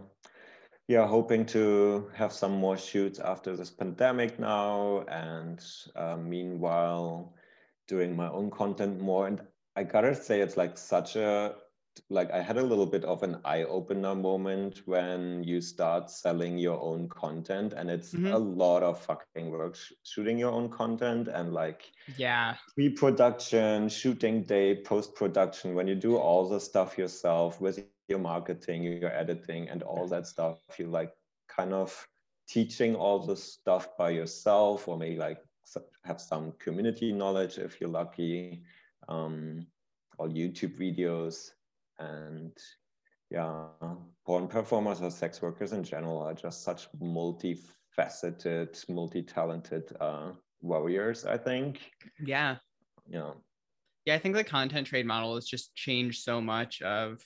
[0.88, 5.64] yeah hoping to have some more shoots after this pandemic now and
[5.96, 7.36] uh, meanwhile
[7.88, 9.28] doing my own content more.
[9.28, 9.42] And
[9.76, 11.54] i gotta say it's like such a
[12.10, 16.58] like I had a little bit of an eye opener moment when you start selling
[16.58, 18.34] your own content, and it's mm-hmm.
[18.34, 23.90] a lot of fucking work sh- shooting your own content and like yeah pre production,
[23.90, 25.76] shooting day, post production.
[25.76, 30.28] When you do all the stuff yourself with your marketing, your editing, and all that
[30.28, 31.12] stuff, you like
[31.48, 32.08] kind of
[32.48, 35.40] teaching all the stuff by yourself, or maybe like
[36.06, 38.64] have some community knowledge if you're lucky.
[39.08, 39.68] Um,
[40.18, 41.52] all YouTube videos
[42.00, 42.52] and
[43.30, 43.66] yeah
[44.26, 50.32] porn performers or sex workers in general are just such multifaceted multi-talented uh,
[50.62, 51.80] warriors i think.
[52.20, 52.58] Yeah.
[53.08, 53.32] Yeah.
[54.06, 57.20] Yeah i think the content trade model has just changed so much of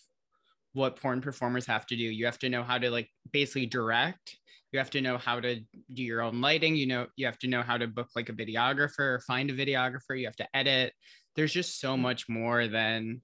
[0.74, 2.04] what porn performers have to do.
[2.04, 4.38] You have to know how to like basically direct.
[4.72, 5.60] You have to know how to
[5.94, 6.76] do your own lighting.
[6.76, 9.54] You know you have to know how to book like a videographer or find a
[9.54, 10.20] videographer.
[10.20, 10.94] You have to edit.
[11.36, 13.22] There's just so much more than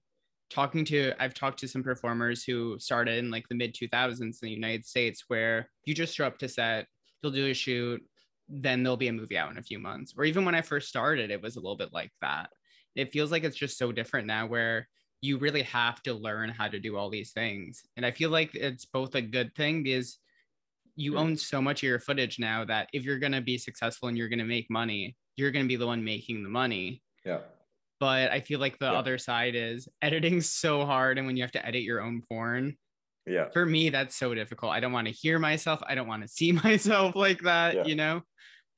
[0.49, 4.33] talking to I've talked to some performers who started in like the mid 2000s in
[4.41, 6.87] the United States where you just show up to set,
[7.21, 8.01] you'll do a shoot,
[8.47, 10.13] then there'll be a movie out in a few months.
[10.17, 12.49] Or even when I first started, it was a little bit like that.
[12.95, 14.87] It feels like it's just so different now where
[15.21, 17.83] you really have to learn how to do all these things.
[17.95, 20.17] And I feel like it's both a good thing because
[20.95, 21.17] you hmm.
[21.17, 24.17] own so much of your footage now that if you're going to be successful and
[24.17, 27.03] you're going to make money, you're going to be the one making the money.
[27.23, 27.39] Yeah
[27.99, 28.97] but I feel like the yeah.
[28.97, 32.75] other side is editing so hard and when you have to edit your own porn.
[33.25, 33.49] Yeah.
[33.51, 34.71] For me, that's so difficult.
[34.71, 35.81] I don't want to hear myself.
[35.87, 37.85] I don't want to see myself like that, yeah.
[37.85, 38.21] you know,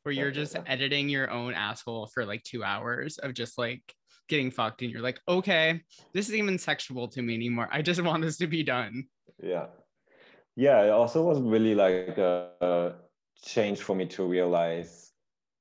[0.03, 3.81] where you're just editing your own asshole for like two hours of just like
[4.27, 4.81] getting fucked.
[4.81, 5.81] And you're like, okay,
[6.13, 7.69] this isn't even sexual to me anymore.
[7.71, 9.05] I just want this to be done.
[9.41, 9.67] Yeah.
[10.55, 10.81] Yeah.
[10.83, 12.93] It also was really like a, a
[13.43, 15.11] change for me to realize,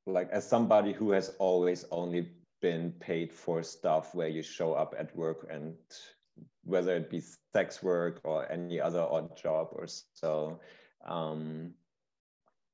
[0.06, 2.28] like, as somebody who has always only
[2.60, 5.74] been paid for stuff where you show up at work and
[6.64, 10.60] whether it be sex work or any other odd job or so
[11.06, 11.72] um,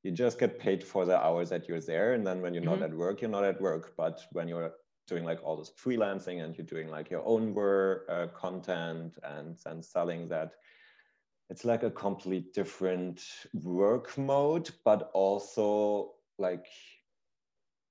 [0.03, 2.81] you just get paid for the hours that you're there and then when you're mm-hmm.
[2.81, 4.72] not at work you're not at work but when you're
[5.07, 9.57] doing like all this freelancing and you're doing like your own work uh, content and
[9.64, 10.53] then selling that
[11.49, 13.22] it's like a complete different
[13.55, 16.66] work mode but also like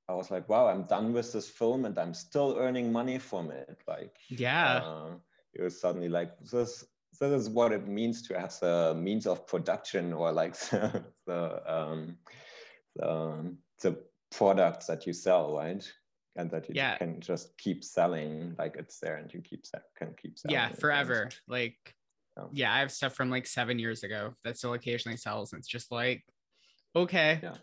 [0.08, 3.50] I was like, wow, I'm done with this film and I'm still earning money from
[3.50, 3.82] it.
[3.88, 5.16] Like, yeah, uh,
[5.54, 6.86] it was suddenly like this.
[7.20, 11.74] This is what it means to have a means of production or like the the,
[11.74, 12.18] um,
[12.96, 13.98] the, the
[14.32, 15.92] products that you sell, right?
[16.36, 16.98] And that you yeah.
[16.98, 19.64] can just keep selling, like it's there, and you keep
[19.98, 20.54] can keep selling.
[20.54, 21.30] Yeah, forever.
[21.48, 21.78] Like,
[22.52, 25.68] yeah, I have stuff from like seven years ago that still occasionally sells, and it's
[25.70, 26.26] just like,
[26.94, 27.54] okay, yeah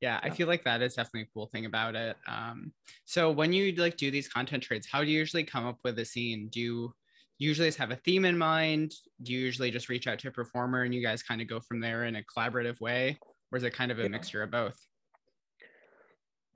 [0.00, 2.16] yeah, I feel like that is definitely a cool thing about it.
[2.26, 2.72] Um,
[3.04, 5.98] so when you like do these content trades, how do you usually come up with
[5.98, 6.48] a scene?
[6.48, 6.94] Do you
[7.38, 8.92] usually have a theme in mind?
[9.22, 11.60] Do you usually just reach out to a performer and you guys kind of go
[11.60, 13.18] from there in a collaborative way,
[13.50, 14.08] or is it kind of a yeah.
[14.08, 14.78] mixture of both?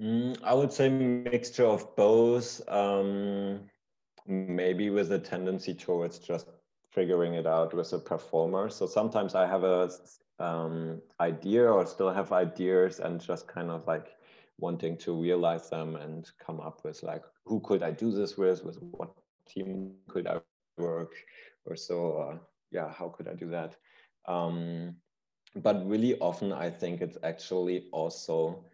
[0.00, 2.60] Mm, I would say mixture of both.
[2.68, 3.60] Um,
[4.28, 6.46] maybe with a tendency towards just
[6.90, 8.68] figuring it out with a performer.
[8.68, 9.90] So sometimes I have a
[10.40, 14.16] um, idea or still have ideas and just kind of like
[14.58, 18.64] wanting to realize them and come up with like who could I do this with
[18.64, 19.12] with what
[19.48, 20.40] team could I
[20.76, 21.12] work
[21.64, 22.38] or so uh,
[22.70, 23.76] yeah how could I do that
[24.26, 24.96] um,
[25.56, 28.64] but really often I think it's actually also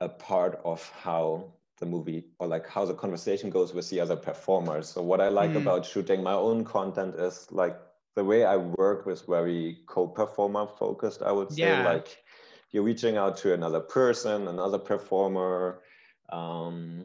[0.00, 4.16] a part of how the movie or like how the conversation goes with the other
[4.16, 4.88] performers.
[4.88, 5.56] So what I like mm.
[5.56, 7.78] about shooting my own content is like
[8.16, 11.68] the way I work was very co-performer focused, I would say.
[11.68, 11.84] Yeah.
[11.84, 12.24] Like
[12.72, 15.82] you're reaching out to another person, another performer,
[16.30, 17.04] um,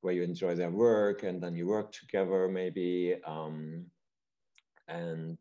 [0.00, 3.16] where you enjoy their work and then you work together maybe.
[3.26, 3.86] Um,
[4.88, 5.38] and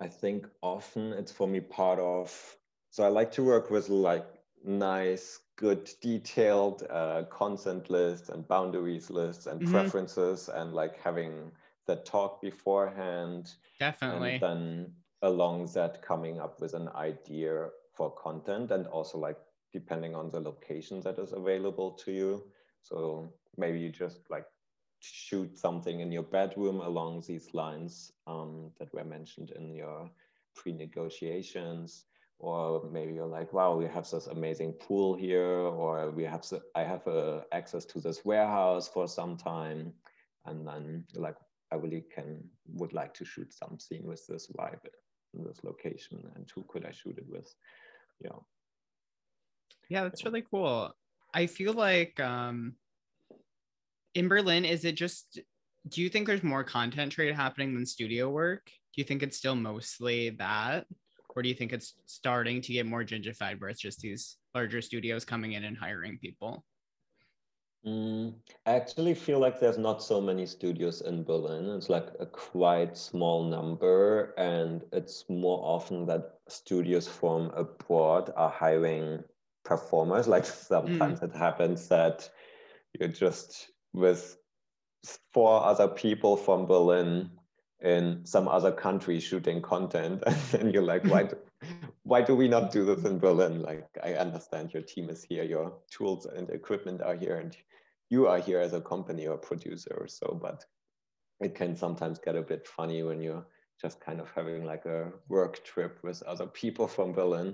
[0.00, 2.30] I think often it's for me part of,
[2.90, 4.26] so I like to work with like
[4.62, 9.72] nice, good, detailed uh, consent lists and boundaries lists and mm-hmm.
[9.72, 11.50] preferences and like having
[11.86, 13.54] that talk beforehand.
[13.78, 14.34] Definitely.
[14.34, 14.92] And then
[15.22, 19.38] along that coming up with an idea for content and also like
[19.72, 22.44] depending on the location that is available to you.
[22.82, 24.46] So maybe you just like
[25.00, 30.10] shoot something in your bedroom along these lines um, that were mentioned in your
[30.54, 32.04] pre-negotiations
[32.38, 36.44] or maybe you're like wow we have this amazing pool here or we have
[36.74, 39.92] i have uh, access to this warehouse for some time
[40.46, 41.36] and then like
[41.72, 44.84] i really can would like to shoot some scene with this vibe
[45.34, 47.52] in this location and who could i shoot it with?
[48.20, 48.38] Yeah.
[49.88, 50.94] Yeah that's really cool.
[51.32, 52.76] I feel like um
[54.14, 55.40] in berlin is it just
[55.88, 58.66] do you think there's more content trade happening than studio work?
[58.66, 60.86] Do you think it's still mostly that?
[61.36, 64.80] Or do you think it's starting to get more gentrified where it's just these larger
[64.80, 66.64] studios coming in and hiring people
[67.86, 68.32] Mm,
[68.64, 71.68] I actually feel like there's not so many studios in Berlin.
[71.76, 78.48] It's like a quite small number, and it's more often that studios from abroad are
[78.48, 79.22] hiring
[79.64, 80.26] performers.
[80.28, 81.24] Like sometimes mm.
[81.24, 82.28] it happens that
[82.98, 84.38] you're just with
[85.34, 87.30] four other people from Berlin
[87.82, 91.24] in some other country shooting content, and then you're like, why?
[91.24, 91.36] Do,
[92.02, 93.60] why do we not do this in Berlin?
[93.60, 97.54] Like, I understand your team is here, your tools and equipment are here, and
[98.14, 100.64] you are here as a company or producer or so, but
[101.40, 103.46] it can sometimes get a bit funny when you're
[103.84, 107.48] just kind of having like a work trip with other people from Berlin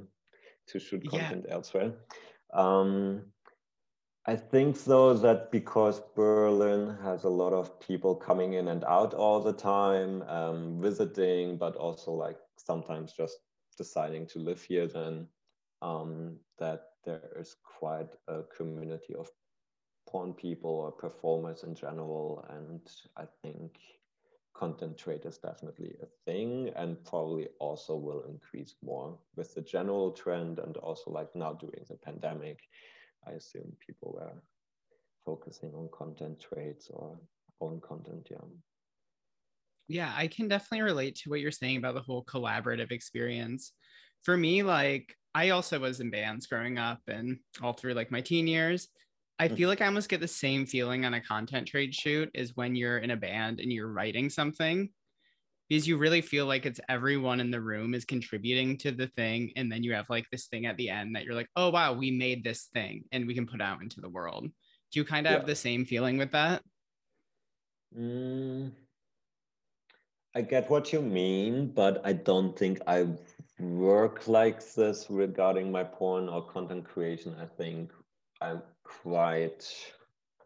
[0.68, 1.54] to shoot content yeah.
[1.54, 1.92] elsewhere.
[2.52, 3.22] Um,
[4.26, 9.14] I think though that because Berlin has a lot of people coming in and out
[9.14, 13.38] all the time, um, visiting, but also like sometimes just
[13.78, 15.26] deciding to live here, then
[15.80, 19.26] um, that there is quite a community of
[20.10, 22.44] porn people or performers in general.
[22.50, 22.80] And
[23.16, 23.78] I think
[24.54, 30.10] content trade is definitely a thing and probably also will increase more with the general
[30.10, 32.58] trend and also like now during the pandemic.
[33.26, 34.42] I assume people were
[35.24, 37.18] focusing on content trades or
[37.60, 38.28] own content.
[38.30, 38.38] Yeah.
[39.88, 43.72] Yeah, I can definitely relate to what you're saying about the whole collaborative experience.
[44.22, 48.20] For me, like I also was in bands growing up and all through like my
[48.20, 48.88] teen years.
[49.40, 49.56] I mm.
[49.56, 52.76] feel like I almost get the same feeling on a content trade shoot as when
[52.76, 54.90] you're in a band and you're writing something
[55.66, 59.50] because you really feel like it's everyone in the room is contributing to the thing
[59.56, 61.94] and then you have like this thing at the end that you're like oh wow
[61.94, 65.26] we made this thing and we can put out into the world do you kind
[65.26, 65.38] of yeah.
[65.38, 66.62] have the same feeling with that
[67.96, 68.70] mm,
[70.34, 73.06] i get what you mean but i don't think i
[73.58, 77.92] work like this regarding my porn or content creation i think
[78.42, 78.60] i'm
[79.02, 79.64] quite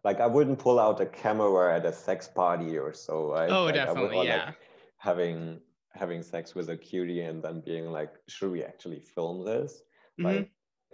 [0.05, 3.33] like I wouldn't pull out a camera at a sex party or so.
[3.33, 3.51] Right?
[3.51, 4.47] Oh, like, definitely, would, yeah.
[4.47, 4.57] Like
[4.99, 5.61] having
[5.93, 9.83] having sex with a cutie and then being like, should we actually film this?
[10.21, 10.27] Mm-hmm.
[10.27, 10.51] Like,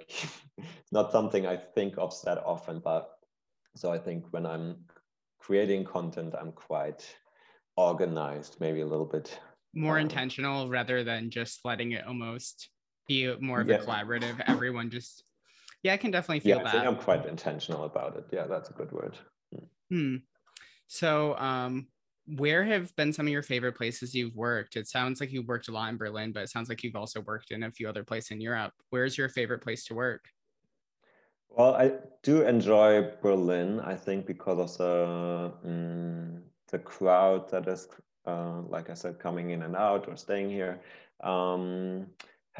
[0.93, 3.11] not something I think of that often, but
[3.77, 4.77] so I think when I'm
[5.39, 7.03] creating content, I'm quite
[7.77, 9.39] organized, maybe a little bit
[9.75, 12.69] more um, intentional rather than just letting it almost
[13.07, 13.77] be more of yeah.
[13.77, 14.41] a collaborative.
[14.47, 15.25] Everyone just
[15.83, 16.75] yeah, I can definitely feel yeah, that.
[16.75, 18.27] I am quite intentional about it.
[18.31, 19.17] Yeah, that's a good word.
[19.53, 19.65] Hmm.
[19.97, 20.17] hmm.
[20.87, 21.89] So, um,
[22.27, 24.77] where have been some of your favorite places you've worked?
[24.77, 27.21] It sounds like you worked a lot in Berlin, but it sounds like you've also
[27.21, 28.73] worked in a few other places in Europe.
[28.91, 30.25] Where's your favorite place to work?
[31.49, 33.81] Well, I do enjoy Berlin.
[33.81, 37.89] I think because of the um, the crowd that is,
[38.27, 40.81] uh, like I said, coming in and out or staying here.
[41.21, 42.07] Um,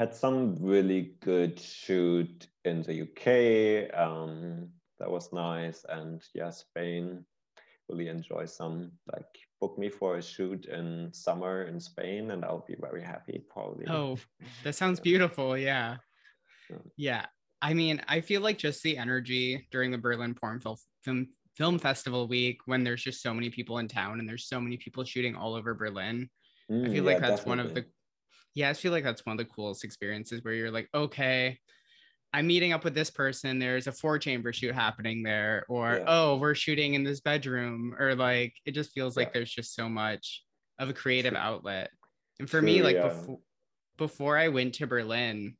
[0.01, 3.95] had some really good shoot in the UK.
[3.95, 7.23] Um, that was nice, and yeah, Spain.
[7.87, 12.65] Really enjoy some like book me for a shoot in summer in Spain, and I'll
[12.67, 13.43] be very happy.
[13.47, 13.85] Probably.
[13.87, 14.17] Oh,
[14.63, 15.55] that sounds beautiful.
[15.55, 15.97] Yeah.
[16.69, 16.77] yeah.
[16.97, 17.25] Yeah.
[17.61, 21.77] I mean, I feel like just the energy during the Berlin Porn Film, film Film
[21.77, 25.03] Festival week when there's just so many people in town and there's so many people
[25.03, 26.27] shooting all over Berlin.
[26.71, 27.49] Mm, I feel yeah, like that's definitely.
[27.49, 27.85] one of the
[28.53, 31.57] yeah, I feel like that's one of the coolest experiences where you're like, okay,
[32.33, 33.59] I'm meeting up with this person.
[33.59, 36.05] There's a four chamber shoot happening there, or Yeah.
[36.07, 39.89] oh, we're shooting in this bedroom, or like it just feels like there's just so
[39.89, 40.43] much
[40.79, 41.41] of a creative True.
[41.41, 41.89] outlet.
[42.39, 43.09] And for me, like yeah.
[43.09, 43.39] before
[43.97, 45.55] before I went to Berlin,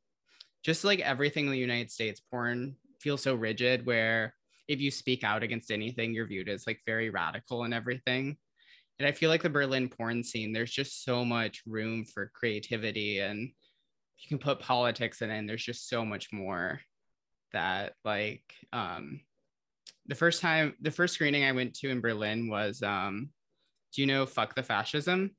[0.64, 4.34] just like everything in the United States, porn feels so rigid where
[4.68, 8.36] if you speak out against anything, you're viewed as like very radical and everything.
[8.98, 13.18] And I feel like the Berlin porn scene, there's just so much room for creativity
[13.18, 13.50] and
[14.18, 16.80] you can put politics in it and there's just so much more
[17.52, 19.20] that like um
[20.06, 23.30] the first time the first screening I went to in Berlin was um
[23.92, 25.32] do you know fuck the fascism?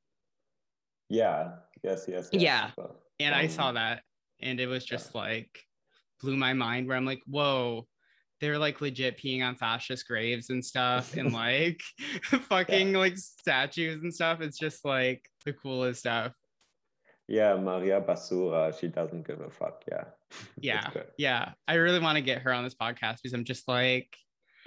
[1.10, 1.52] Yeah.
[1.84, 2.06] Yes.
[2.08, 2.30] Yes.
[2.32, 2.42] yes.
[2.42, 2.72] Yeah.
[2.78, 4.04] Well, And I um, saw that
[4.42, 5.60] and it was just like
[6.22, 7.88] blew my mind where I'm like, whoa,
[8.44, 11.82] they're like legit peeing on fascist graves and stuff and like
[12.50, 14.42] fucking like statues and stuff.
[14.42, 16.34] It's just like the coolest stuff.
[17.30, 19.84] Yeah, Maria Basura, she doesn't give a fuck.
[19.90, 20.04] Yeah.
[20.60, 20.90] Yeah.
[21.18, 21.52] Yeah.
[21.68, 24.10] I really want to get her on this podcast because I'm just like,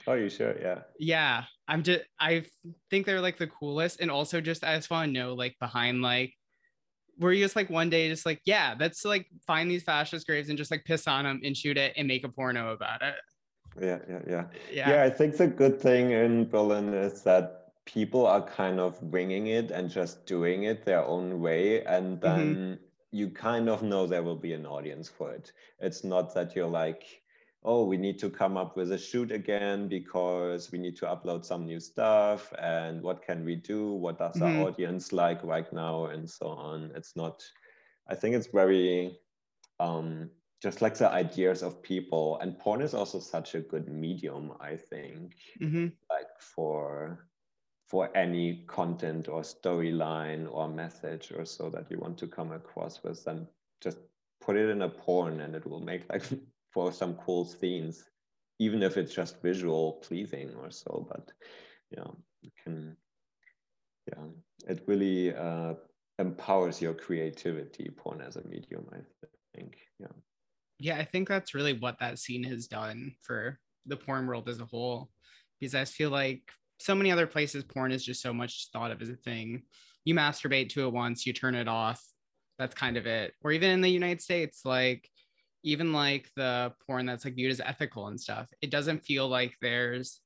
[0.07, 0.55] Oh, you sure?
[0.59, 0.83] Yeah.
[1.01, 2.45] yeah, I'm just, I
[2.89, 4.01] think they're like the coolest.
[4.01, 6.33] And also just, I just want to know like behind like,
[7.18, 10.49] were you just like one day just like, yeah, let's like find these fascist graves
[10.49, 13.16] and just like piss on them and shoot it and make a porno about it.
[13.81, 13.99] Yeah.
[14.09, 14.22] Yeah.
[14.27, 14.47] Yeah.
[14.85, 14.99] Yeah.
[14.99, 19.47] Yeah, I think the good thing in Berlin is that people are kind of winging
[19.49, 21.85] it and just doing it their own way.
[21.85, 25.53] And then you kind of know there will be an audience for it.
[25.81, 27.22] It's not that you're like,
[27.62, 31.45] oh, we need to come up with a shoot again because we need to upload
[31.45, 32.53] some new stuff.
[32.59, 33.93] And what can we do?
[33.93, 34.43] What does Mhm.
[34.43, 36.07] our audience like right now?
[36.07, 36.93] And so on.
[36.95, 37.43] It's not,
[38.09, 39.18] I think it's very,
[39.81, 40.31] um,
[40.62, 44.76] just like the ideas of people and porn is also such a good medium i
[44.76, 47.28] think hmm like for
[47.86, 53.02] for any content or storyline or message or so that you want to come across
[53.02, 53.46] with then
[53.80, 53.98] just
[54.40, 56.22] put it in a porn and it will make like
[56.72, 58.04] for some cool scenes
[58.59, 61.32] even if it's just visual pleasing or so but
[61.90, 62.11] yeah
[62.42, 62.96] you can
[64.09, 64.24] yeah
[64.68, 65.74] it really uh,
[66.18, 68.98] empowers your creativity porn as a medium i
[69.54, 70.16] think yeah
[70.79, 74.61] Yeah, I think that's really what that scene has done for the porn world as
[74.61, 75.11] a whole.
[75.59, 76.43] Because I feel like
[76.79, 79.62] so many other places, porn is just so much thought of as a thing.
[80.05, 82.03] You masturbate to it once, you turn it off.
[82.59, 83.33] That's kind of it.
[83.43, 85.09] Or even in the United States, like
[85.62, 89.57] even like the porn that's like viewed as ethical and stuff, it doesn't feel like
[89.61, 90.20] there's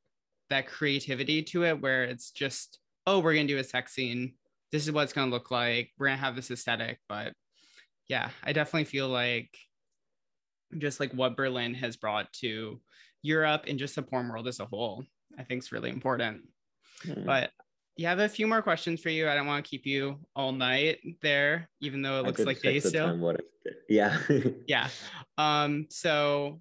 [0.50, 4.34] that creativity to it where it's just, oh, we're gonna do a sex scene.
[4.72, 5.90] This is what it's gonna look like.
[5.98, 6.98] We're gonna have this aesthetic.
[7.08, 7.32] But
[8.08, 9.56] yeah, I definitely feel like
[10.78, 12.80] just like what Berlin has brought to
[13.22, 15.04] Europe and just the porn world as a whole,
[15.38, 16.42] I think is really important.
[17.02, 17.24] Hmm.
[17.24, 17.50] But
[17.96, 19.28] yeah, I have a few more questions for you.
[19.28, 22.88] I don't want to keep you all night there, even though it looks like days
[22.88, 23.06] still.
[23.06, 23.36] time,
[23.88, 24.18] yeah
[24.66, 24.88] Yeah.
[25.36, 26.60] Um, so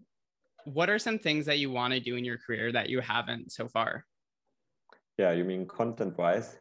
[0.66, 3.51] what are some things that you want to do in your career that you haven't
[3.51, 4.05] so far?
[5.18, 6.57] yeah you mean content wise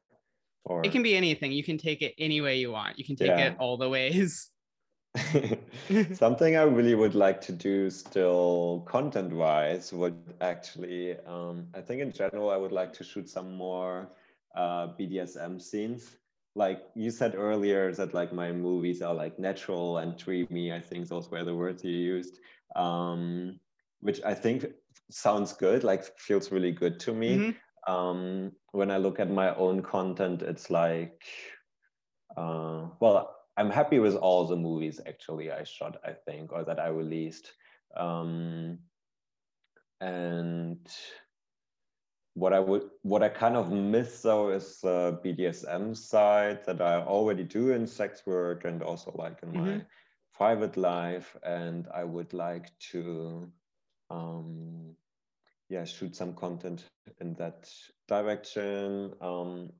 [0.64, 1.52] or It can be anything.
[1.52, 2.98] You can take it any way you want.
[2.98, 3.52] You can take Yeah.
[3.52, 4.50] it all the ways.
[6.12, 11.88] something i really would like to do still content wise would actually um, i think
[11.88, 14.08] in general i would like to shoot some more
[14.56, 16.16] uh, bdsm scenes
[16.54, 21.08] like you said earlier that like my movies are like natural and dreamy i think
[21.08, 22.32] those were the words you used
[22.76, 23.58] um,
[24.00, 24.66] which i think
[25.10, 27.56] sounds good like feels really good to me Mhm.
[27.86, 31.22] um, when I look at my own content, it's like,
[32.36, 36.78] uh, well, I'm happy with all the movies actually I shot, I think, or that
[36.78, 37.52] I released.
[37.96, 38.78] Um,
[40.00, 40.86] and
[42.34, 47.02] what I would, what I kind of miss though is the BDSM side that I
[47.02, 49.86] already do in sex work and also like in my Mhm.
[50.34, 51.36] private life.
[51.42, 53.52] And I would like to,
[54.10, 54.96] um,
[55.68, 56.84] yeah, shoot some content
[57.20, 57.72] in that
[58.06, 59.14] direction.
[59.20, 59.72] Um,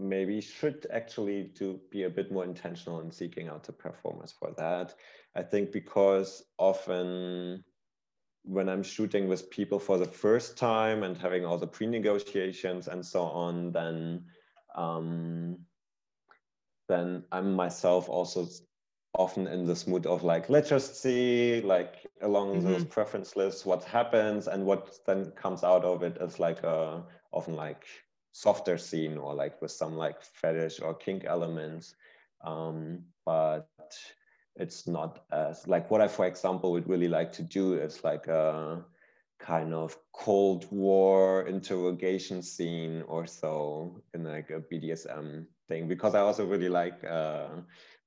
[0.00, 4.52] maybe should actually to be a bit more intentional in seeking out the performers for
[4.56, 4.94] that.
[5.34, 7.64] I think because often
[8.42, 13.04] when I'm shooting with people for the first time and having all the pre-negotiations and
[13.04, 14.24] so on, then
[14.74, 15.58] um,
[16.88, 18.48] then I'm myself also
[19.14, 23.82] often in this mood of like, let's just see like along those preference lists what
[23.84, 27.86] happens and what then comes out of it is like a often like
[28.32, 31.96] softer scene or like with some like fetish or kink elements.
[32.44, 33.68] Um, but
[34.56, 38.26] it's not as like what I, for example, would really like to do is like
[38.26, 38.84] a
[39.38, 46.20] kind of Cold War interrogation scene or so in like a BDSM thing because I
[46.20, 47.48] also really like uh,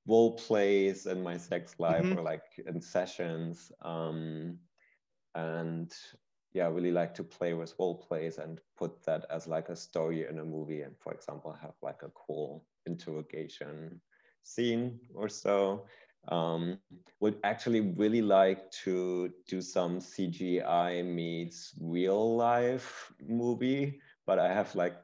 [0.06, 2.16] role plays in my sex life Mhm.
[2.16, 3.72] or like in sessions.
[3.82, 4.58] Um,
[5.34, 5.92] and
[6.54, 9.76] yeah, I really like to play with role plays and put that as like a
[9.76, 10.82] story in a movie.
[10.82, 14.00] And for example, have like a cool interrogation
[14.44, 15.86] scene or so.
[16.28, 16.78] Um,
[17.20, 24.74] would actually really like to do some CGI meets real life movie, but I have
[24.74, 24.94] like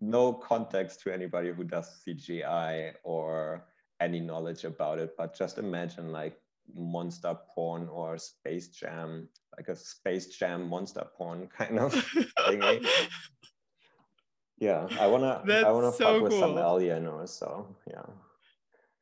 [0.00, 3.64] no context to anybody who does CGI or
[4.00, 5.14] any knowledge about it.
[5.18, 6.38] But just imagine like
[6.74, 9.28] monster porn or space jam,
[9.58, 11.92] like a space jam monster porn kind of
[12.46, 12.86] thingy.
[14.58, 16.58] Yeah, I wanna I wanna so fuck with some cool.
[16.60, 17.74] alien or so.
[17.86, 18.02] Yeah.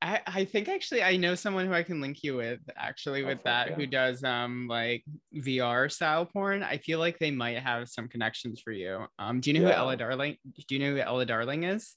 [0.03, 3.29] I, I think actually I know someone who I can link you with actually Oh,
[3.29, 3.75] with that yeah.
[3.77, 5.05] who does um like
[5.35, 6.63] VR style porn.
[6.63, 9.07] I feel like they might have some connections for you.
[9.19, 10.37] Um, do you know who Ella Darling?
[10.69, 11.95] Do you know who Ella Darling is?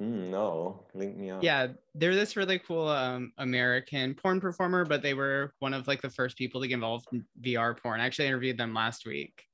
[0.00, 1.42] Mm, no, link me up.
[1.42, 6.00] Yeah, they're this really cool um American porn performer, but they were one of like
[6.02, 8.00] the first people to get involved in VR porn.
[8.00, 9.44] I actually interviewed them last week.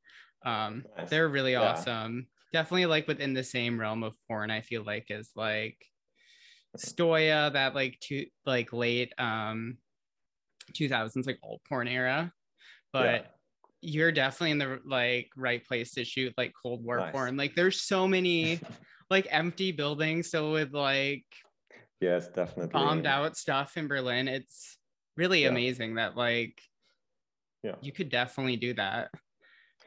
[0.44, 1.08] Um, Nice.
[1.10, 1.62] they're really Yeah.
[1.62, 2.28] awesome.
[2.52, 4.50] Definitely like within the same realm of porn.
[4.50, 5.78] I feel like is like
[6.76, 9.78] Stoya, that like two like late um
[10.74, 12.32] 2000s like old porn era.
[12.92, 13.26] But Yeah.
[13.80, 17.12] you're definitely in the like right place to shoot like Cold War Nice.
[17.12, 17.36] porn.
[17.36, 18.60] Like there's so many
[19.14, 21.24] like empty buildings still with like
[22.00, 22.70] Yes, definitely.
[22.72, 24.26] bombed out stuff in Berlin.
[24.26, 24.76] It's
[25.16, 25.50] really Yeah.
[25.50, 26.60] amazing that like
[27.62, 27.76] Yeah.
[27.80, 29.10] you could definitely do that.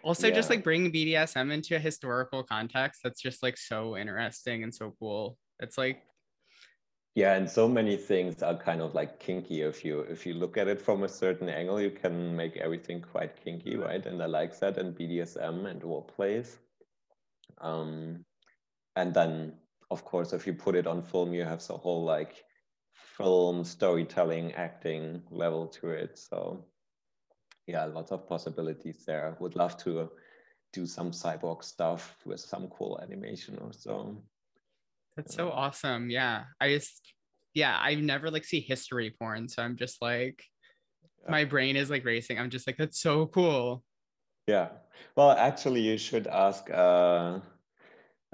[0.03, 4.73] Also, just like bringing BDSM into a historical context, that's just like so interesting and
[4.73, 5.37] so cool.
[5.59, 6.01] It's like,
[7.15, 9.63] Yeah, and so many things are kind of like kinky.
[9.63, 13.01] If you if you look at it from a certain angle, you can make everything
[13.01, 14.05] quite kinky, right?
[14.05, 16.59] And I like that and BDSM and role plays.
[17.57, 18.23] Um,
[18.97, 19.53] and then,
[19.91, 22.43] of course, if you put it on film, you have the whole like
[23.17, 26.17] film storytelling, acting level to it.
[26.17, 26.65] So,
[27.67, 29.37] yeah, lots of possibilities there.
[29.39, 30.09] Would love to
[30.73, 34.17] do some cyborg stuff with some cool animation or so.
[35.15, 36.09] that's so awesome.
[36.09, 36.45] Yeah.
[36.59, 37.13] I just,
[37.53, 39.47] yeah, I never like see history porn.
[39.47, 40.43] So I'm just like,
[41.23, 41.31] Yeah.
[41.31, 42.39] my brain is like racing.
[42.39, 43.83] I'm just like, that's so cool.
[44.47, 44.69] Yeah.
[45.15, 47.39] Well, actually, you should ask uh,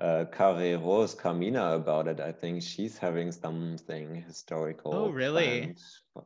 [0.02, 2.20] uh, Care Rose Carmina about it.
[2.20, 4.94] I think she's having something historical.
[4.94, 5.62] Oh, really?
[5.62, 5.80] planned.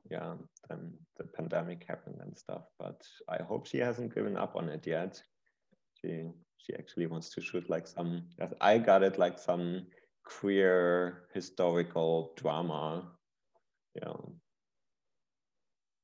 [0.09, 0.34] Yeah,
[0.70, 2.63] then the pandemic happened and stuff.
[2.80, 5.22] But I hope she hasn't given up on it yet.
[6.01, 8.24] She she actually wants to shoot like some.
[8.61, 9.88] I got it like some
[10.24, 13.11] queer historical drama.
[13.95, 14.34] You know.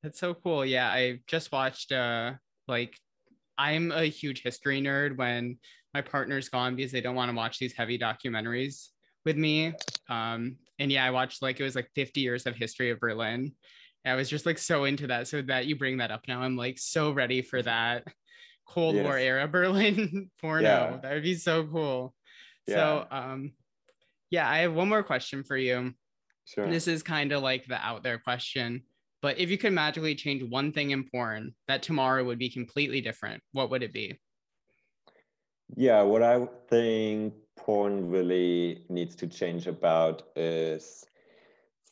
[0.01, 0.65] That's so cool.
[0.65, 2.33] Yeah, I just watched uh
[2.67, 2.99] like
[3.57, 5.59] I'm a huge history nerd when
[5.93, 8.89] my partner's gone because they don't want to watch these heavy documentaries
[9.25, 9.73] with me.
[10.09, 13.53] Um and yeah, I watched like it was like 50 years of history of Berlin.
[14.05, 15.27] I was just like so into that.
[15.27, 18.05] So that you bring that up now, I'm like so ready for that
[18.67, 20.63] Cold War era Berlin porno.
[20.63, 20.97] Yeah.
[21.01, 22.13] That would be so cool.
[22.67, 22.75] Yeah.
[22.75, 23.51] So um
[24.29, 25.93] yeah, I have one more question for you.
[26.45, 26.69] Sure.
[26.69, 28.83] This is kind of like the out there question.
[29.21, 32.99] But if you could magically change one thing in porn that tomorrow would be completely
[32.99, 34.19] different, what would it be?
[35.69, 41.05] Yeah, what I think porn really needs to change about is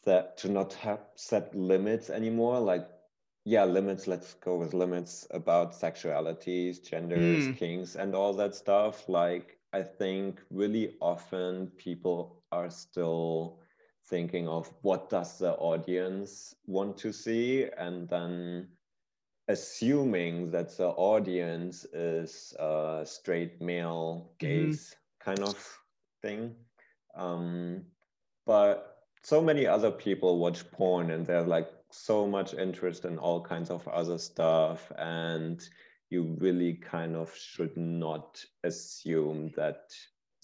[0.05, 2.59] that to not have set limits anymore.
[2.59, 2.87] Like,
[3.45, 7.55] yeah, limits, let's go with limits about sexualities, genders, Mm.
[7.55, 9.07] kinks, and all that stuff.
[9.09, 13.59] Like, I think really often people are still
[14.05, 18.69] thinking of what does the audience want to see and then
[19.47, 25.79] assuming that the audience is a straight male gaze kind of
[26.21, 26.55] thing.
[27.15, 27.83] Um,
[28.45, 28.91] but
[29.23, 33.69] so many other people watch porn and there's like so much interest in all kinds
[33.69, 35.67] of other stuff and
[36.09, 39.91] you really kind of should not assume that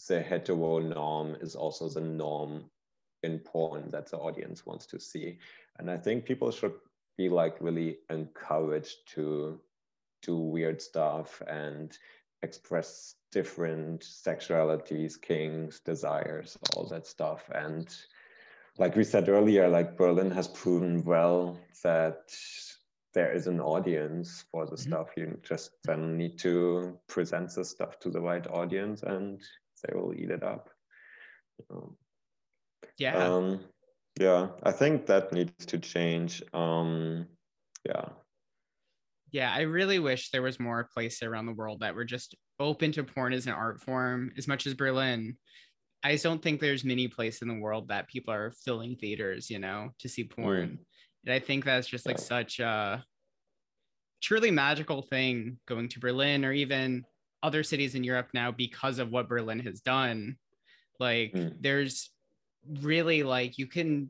[0.08, 2.70] the hetero norm is also the norm
[3.24, 5.39] in porn that the audience wants to see.
[5.80, 6.74] And i think people should
[7.18, 9.59] be like really encouraged to
[10.22, 11.97] do weird stuff and
[12.43, 17.95] express different sexualities kinks desires all that stuff and
[18.78, 22.32] like we said earlier like berlin has proven well that
[23.13, 24.80] there is an audience for the Mhm.
[24.80, 29.41] stuff you just then need to present the stuff to the right audience and
[29.84, 30.70] they will eat it up
[32.97, 33.28] Yeah.
[33.28, 33.59] um,
[34.20, 36.41] yeah, I think that needs to change.
[36.53, 37.28] Um,
[37.86, 38.09] yeah,
[39.32, 39.53] yeah.
[39.53, 43.03] I really wish there was more places around the world that were just open to
[43.03, 45.38] porn as an art form as much as Berlin.
[46.03, 49.49] I just don't think there's many places in the world that people are filling theaters,
[49.49, 50.70] you know, to see porn.
[50.70, 50.78] Mm.
[51.26, 52.24] And I think that's just like yeah.
[52.24, 53.03] such a
[54.22, 57.03] truly magical thing going to Berlin or even
[57.43, 60.38] other cities in Europe now because of what Berlin has done.
[60.99, 61.53] Like mm.
[61.59, 62.11] there's
[62.82, 64.09] really like you can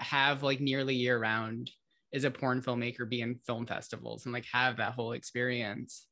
[0.00, 1.70] have like nearly year round
[2.12, 6.06] as a porn filmmaker be in film festivals and like have that whole experience.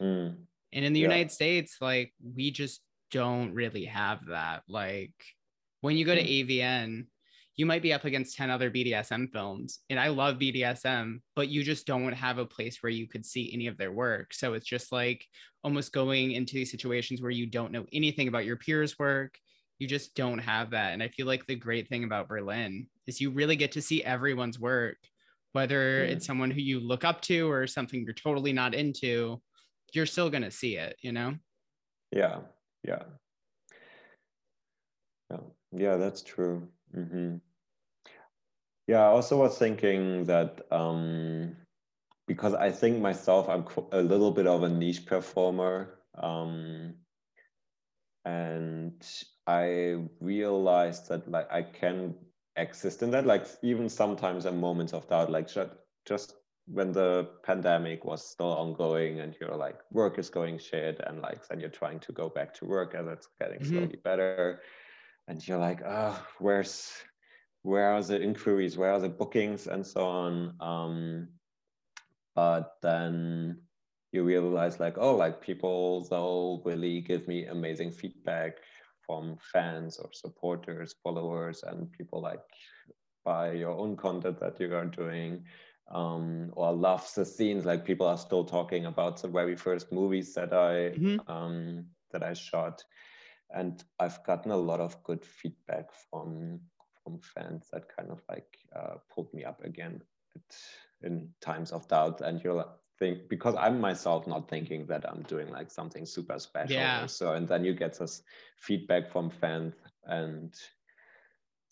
[0.00, 0.36] Mm.
[0.72, 1.08] And in the yeah.
[1.08, 2.80] United States, like we just
[3.10, 4.62] don't really have that.
[4.68, 5.12] Like
[5.82, 6.48] when you go to mm.
[6.48, 7.06] AVN,
[7.56, 9.80] you might be up against 10 other BDSM films.
[9.90, 13.52] And I love BDSM, but you just don't have a place where you could see
[13.52, 14.32] any of their work.
[14.32, 15.26] So it's just like
[15.62, 19.36] almost going into these situations where you don't know anything about your peers' work.
[19.82, 20.92] You just don't have that.
[20.92, 24.04] And I feel like the great thing about Berlin is you really get to see
[24.04, 24.98] everyone's work,
[25.54, 29.42] whether it's someone who you look up to or something you're totally not into,
[29.92, 31.34] you're still going to see it, you know?
[32.12, 32.42] Yeah.
[32.86, 33.02] Yeah.
[35.32, 35.40] Yeah,
[35.72, 36.68] yeah that's true.
[36.96, 37.38] Mm-hmm.
[38.86, 41.56] Yeah, I also was thinking that um,
[42.28, 45.98] because I think myself, I'm a little bit of a niche performer.
[46.14, 46.94] Um,
[48.24, 49.04] and
[49.46, 52.14] I realized that like I can
[52.56, 55.70] exist in that, like even sometimes in moments of doubt, like just,
[56.06, 56.34] just
[56.66, 61.46] when the pandemic was still ongoing and you're like work is going shit and like
[61.48, 63.78] then you're trying to go back to work and it's getting mm-hmm.
[63.78, 64.60] slowly better
[65.28, 66.92] and you're like, oh, where's
[67.62, 70.54] where are the inquiries, where are the bookings, and so on.
[70.60, 71.28] Um,
[72.34, 73.60] but then
[74.10, 78.58] you realize like, oh, like people they'll really give me amazing feedback
[79.06, 82.40] from fans or supporters, followers, and people like
[83.24, 85.44] buy your own content that you are doing.
[85.90, 90.32] Um, or love the scenes like people are still talking about the very first movies
[90.34, 91.30] that I mm-hmm.
[91.30, 92.82] um, that I shot
[93.54, 96.60] and I've gotten a lot of good feedback from
[97.02, 100.00] from fans that kind of like uh, pulled me up again
[100.36, 102.20] at, in times of doubt.
[102.20, 102.64] And you'll
[103.02, 106.76] think because I'm myself not thinking that I'm doing like something super special.
[106.76, 107.06] Yeah.
[107.06, 108.22] so, and then you get this
[108.56, 109.74] feedback from fans
[110.04, 110.54] and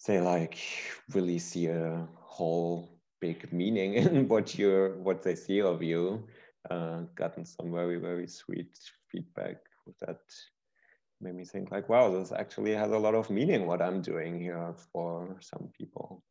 [0.06, 0.58] they like
[1.14, 6.24] really see a whole big meaning in what you're what they see of you.
[6.70, 8.76] Uh, gotten some very very sweet
[9.10, 9.56] feedback
[10.00, 10.20] that
[11.20, 14.40] made me think like, wow, this actually has a lot of meaning what I'm doing
[14.40, 16.24] here for some people.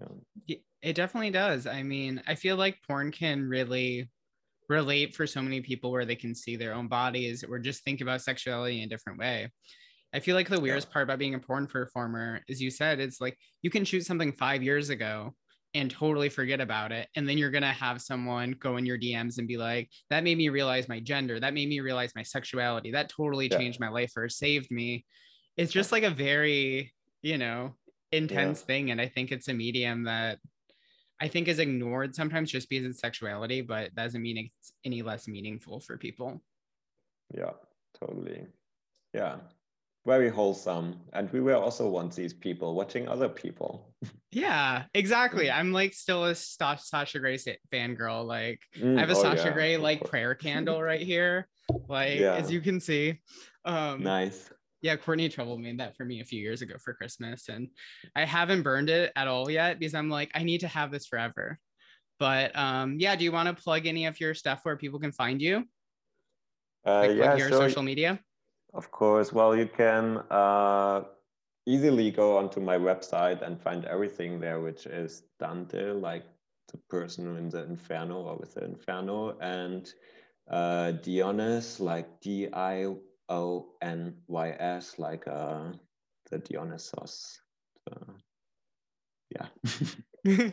[0.00, 0.56] Yeah.
[0.82, 1.66] It definitely does.
[1.66, 4.08] I mean, I feel like porn can really
[4.70, 8.00] relate for so many people where they can see their own bodies or just think
[8.00, 9.50] about sexuality in a different way.
[10.14, 10.92] I feel like the weirdest yeah.
[10.94, 14.32] part about being a porn performer is you said it's like you can shoot something
[14.32, 15.34] five years ago
[15.74, 17.08] and totally forget about it.
[17.14, 20.24] And then you're going to have someone go in your DMs and be like, that
[20.24, 21.38] made me realize my gender.
[21.38, 22.90] That made me realize my sexuality.
[22.90, 23.58] That totally yeah.
[23.58, 25.04] changed my life or saved me.
[25.56, 26.92] It's just like a very,
[27.22, 27.76] you know,
[28.10, 28.66] intense yeah.
[28.66, 28.90] thing.
[28.90, 30.38] And I think it's a medium that
[31.20, 35.28] I think is ignored sometimes just because it's sexuality, but doesn't mean it's any less
[35.28, 36.42] meaningful for people.
[37.34, 37.52] Yeah,
[37.98, 38.46] totally.
[39.12, 39.36] Yeah
[40.06, 40.98] very wholesome.
[41.12, 43.86] And we were also once these people watching other people.
[44.32, 45.50] Yeah, exactly.
[45.50, 47.36] I'm like still a Sasha Grey
[47.72, 48.24] fangirl.
[48.24, 51.48] Like mm, I have a oh, Sasha yeah, Grey like prayer candle right here.
[51.88, 52.36] Like yeah.
[52.36, 53.18] as you can see.
[53.64, 54.48] Um nice.
[54.82, 57.48] Yeah, Courtney Trouble made that for me a few years ago for Christmas.
[57.48, 57.68] And
[58.16, 61.06] I haven't burned it at all yet because I'm like, I need to have this
[61.06, 61.58] forever.
[62.18, 65.12] But um, yeah, do you want to plug any of your stuff where people can
[65.12, 65.64] find you?
[66.86, 67.58] Uh, like, yeah, your sure.
[67.68, 68.20] social media?
[68.72, 69.32] Of course.
[69.32, 71.04] Well, you can uh,
[71.66, 76.24] easily go onto my website and find everything there, which is Dante, like
[76.72, 79.92] the person in the Inferno or with the Inferno, and
[80.50, 82.94] uh, Dionys, like D I
[83.30, 85.72] O N Y S, like uh,
[86.30, 87.38] the Dionysos.
[87.90, 88.12] Uh,
[89.30, 89.46] yeah.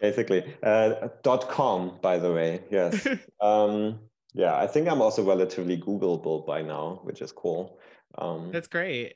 [0.00, 2.64] Basically, uh, dot com, by the way.
[2.70, 3.06] Yes.
[3.40, 3.98] Um,
[4.34, 7.78] yeah, I think I'm also relatively Googleable by now, which is cool.
[8.16, 9.14] Um, That's great.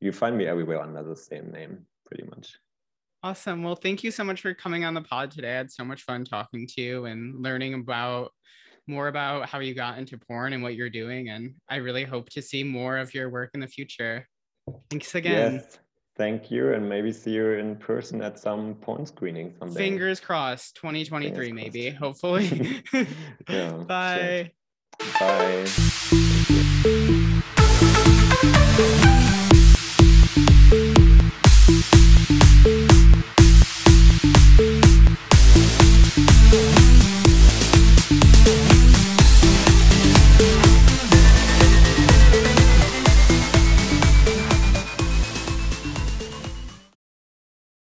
[0.00, 2.58] You find me everywhere under the same name, pretty much.
[3.22, 3.62] Awesome.
[3.62, 5.52] Well, thank you so much for coming on the pod today.
[5.52, 8.32] I had so much fun talking to you and learning about
[8.86, 11.30] more about how you got into porn and what you're doing.
[11.30, 14.26] And I really hope to see more of your work in the future.
[14.90, 15.54] Thanks again.
[15.54, 15.78] Yes.
[16.16, 16.72] Thank you.
[16.72, 19.76] And maybe see you in person at some porn screening someday.
[19.76, 22.22] Fingers crossed, 2023, Fingers maybe, crossed.
[22.22, 22.82] hopefully.
[23.48, 24.52] yeah, Bye.
[25.00, 25.66] Sure.
[28.78, 29.20] Bye.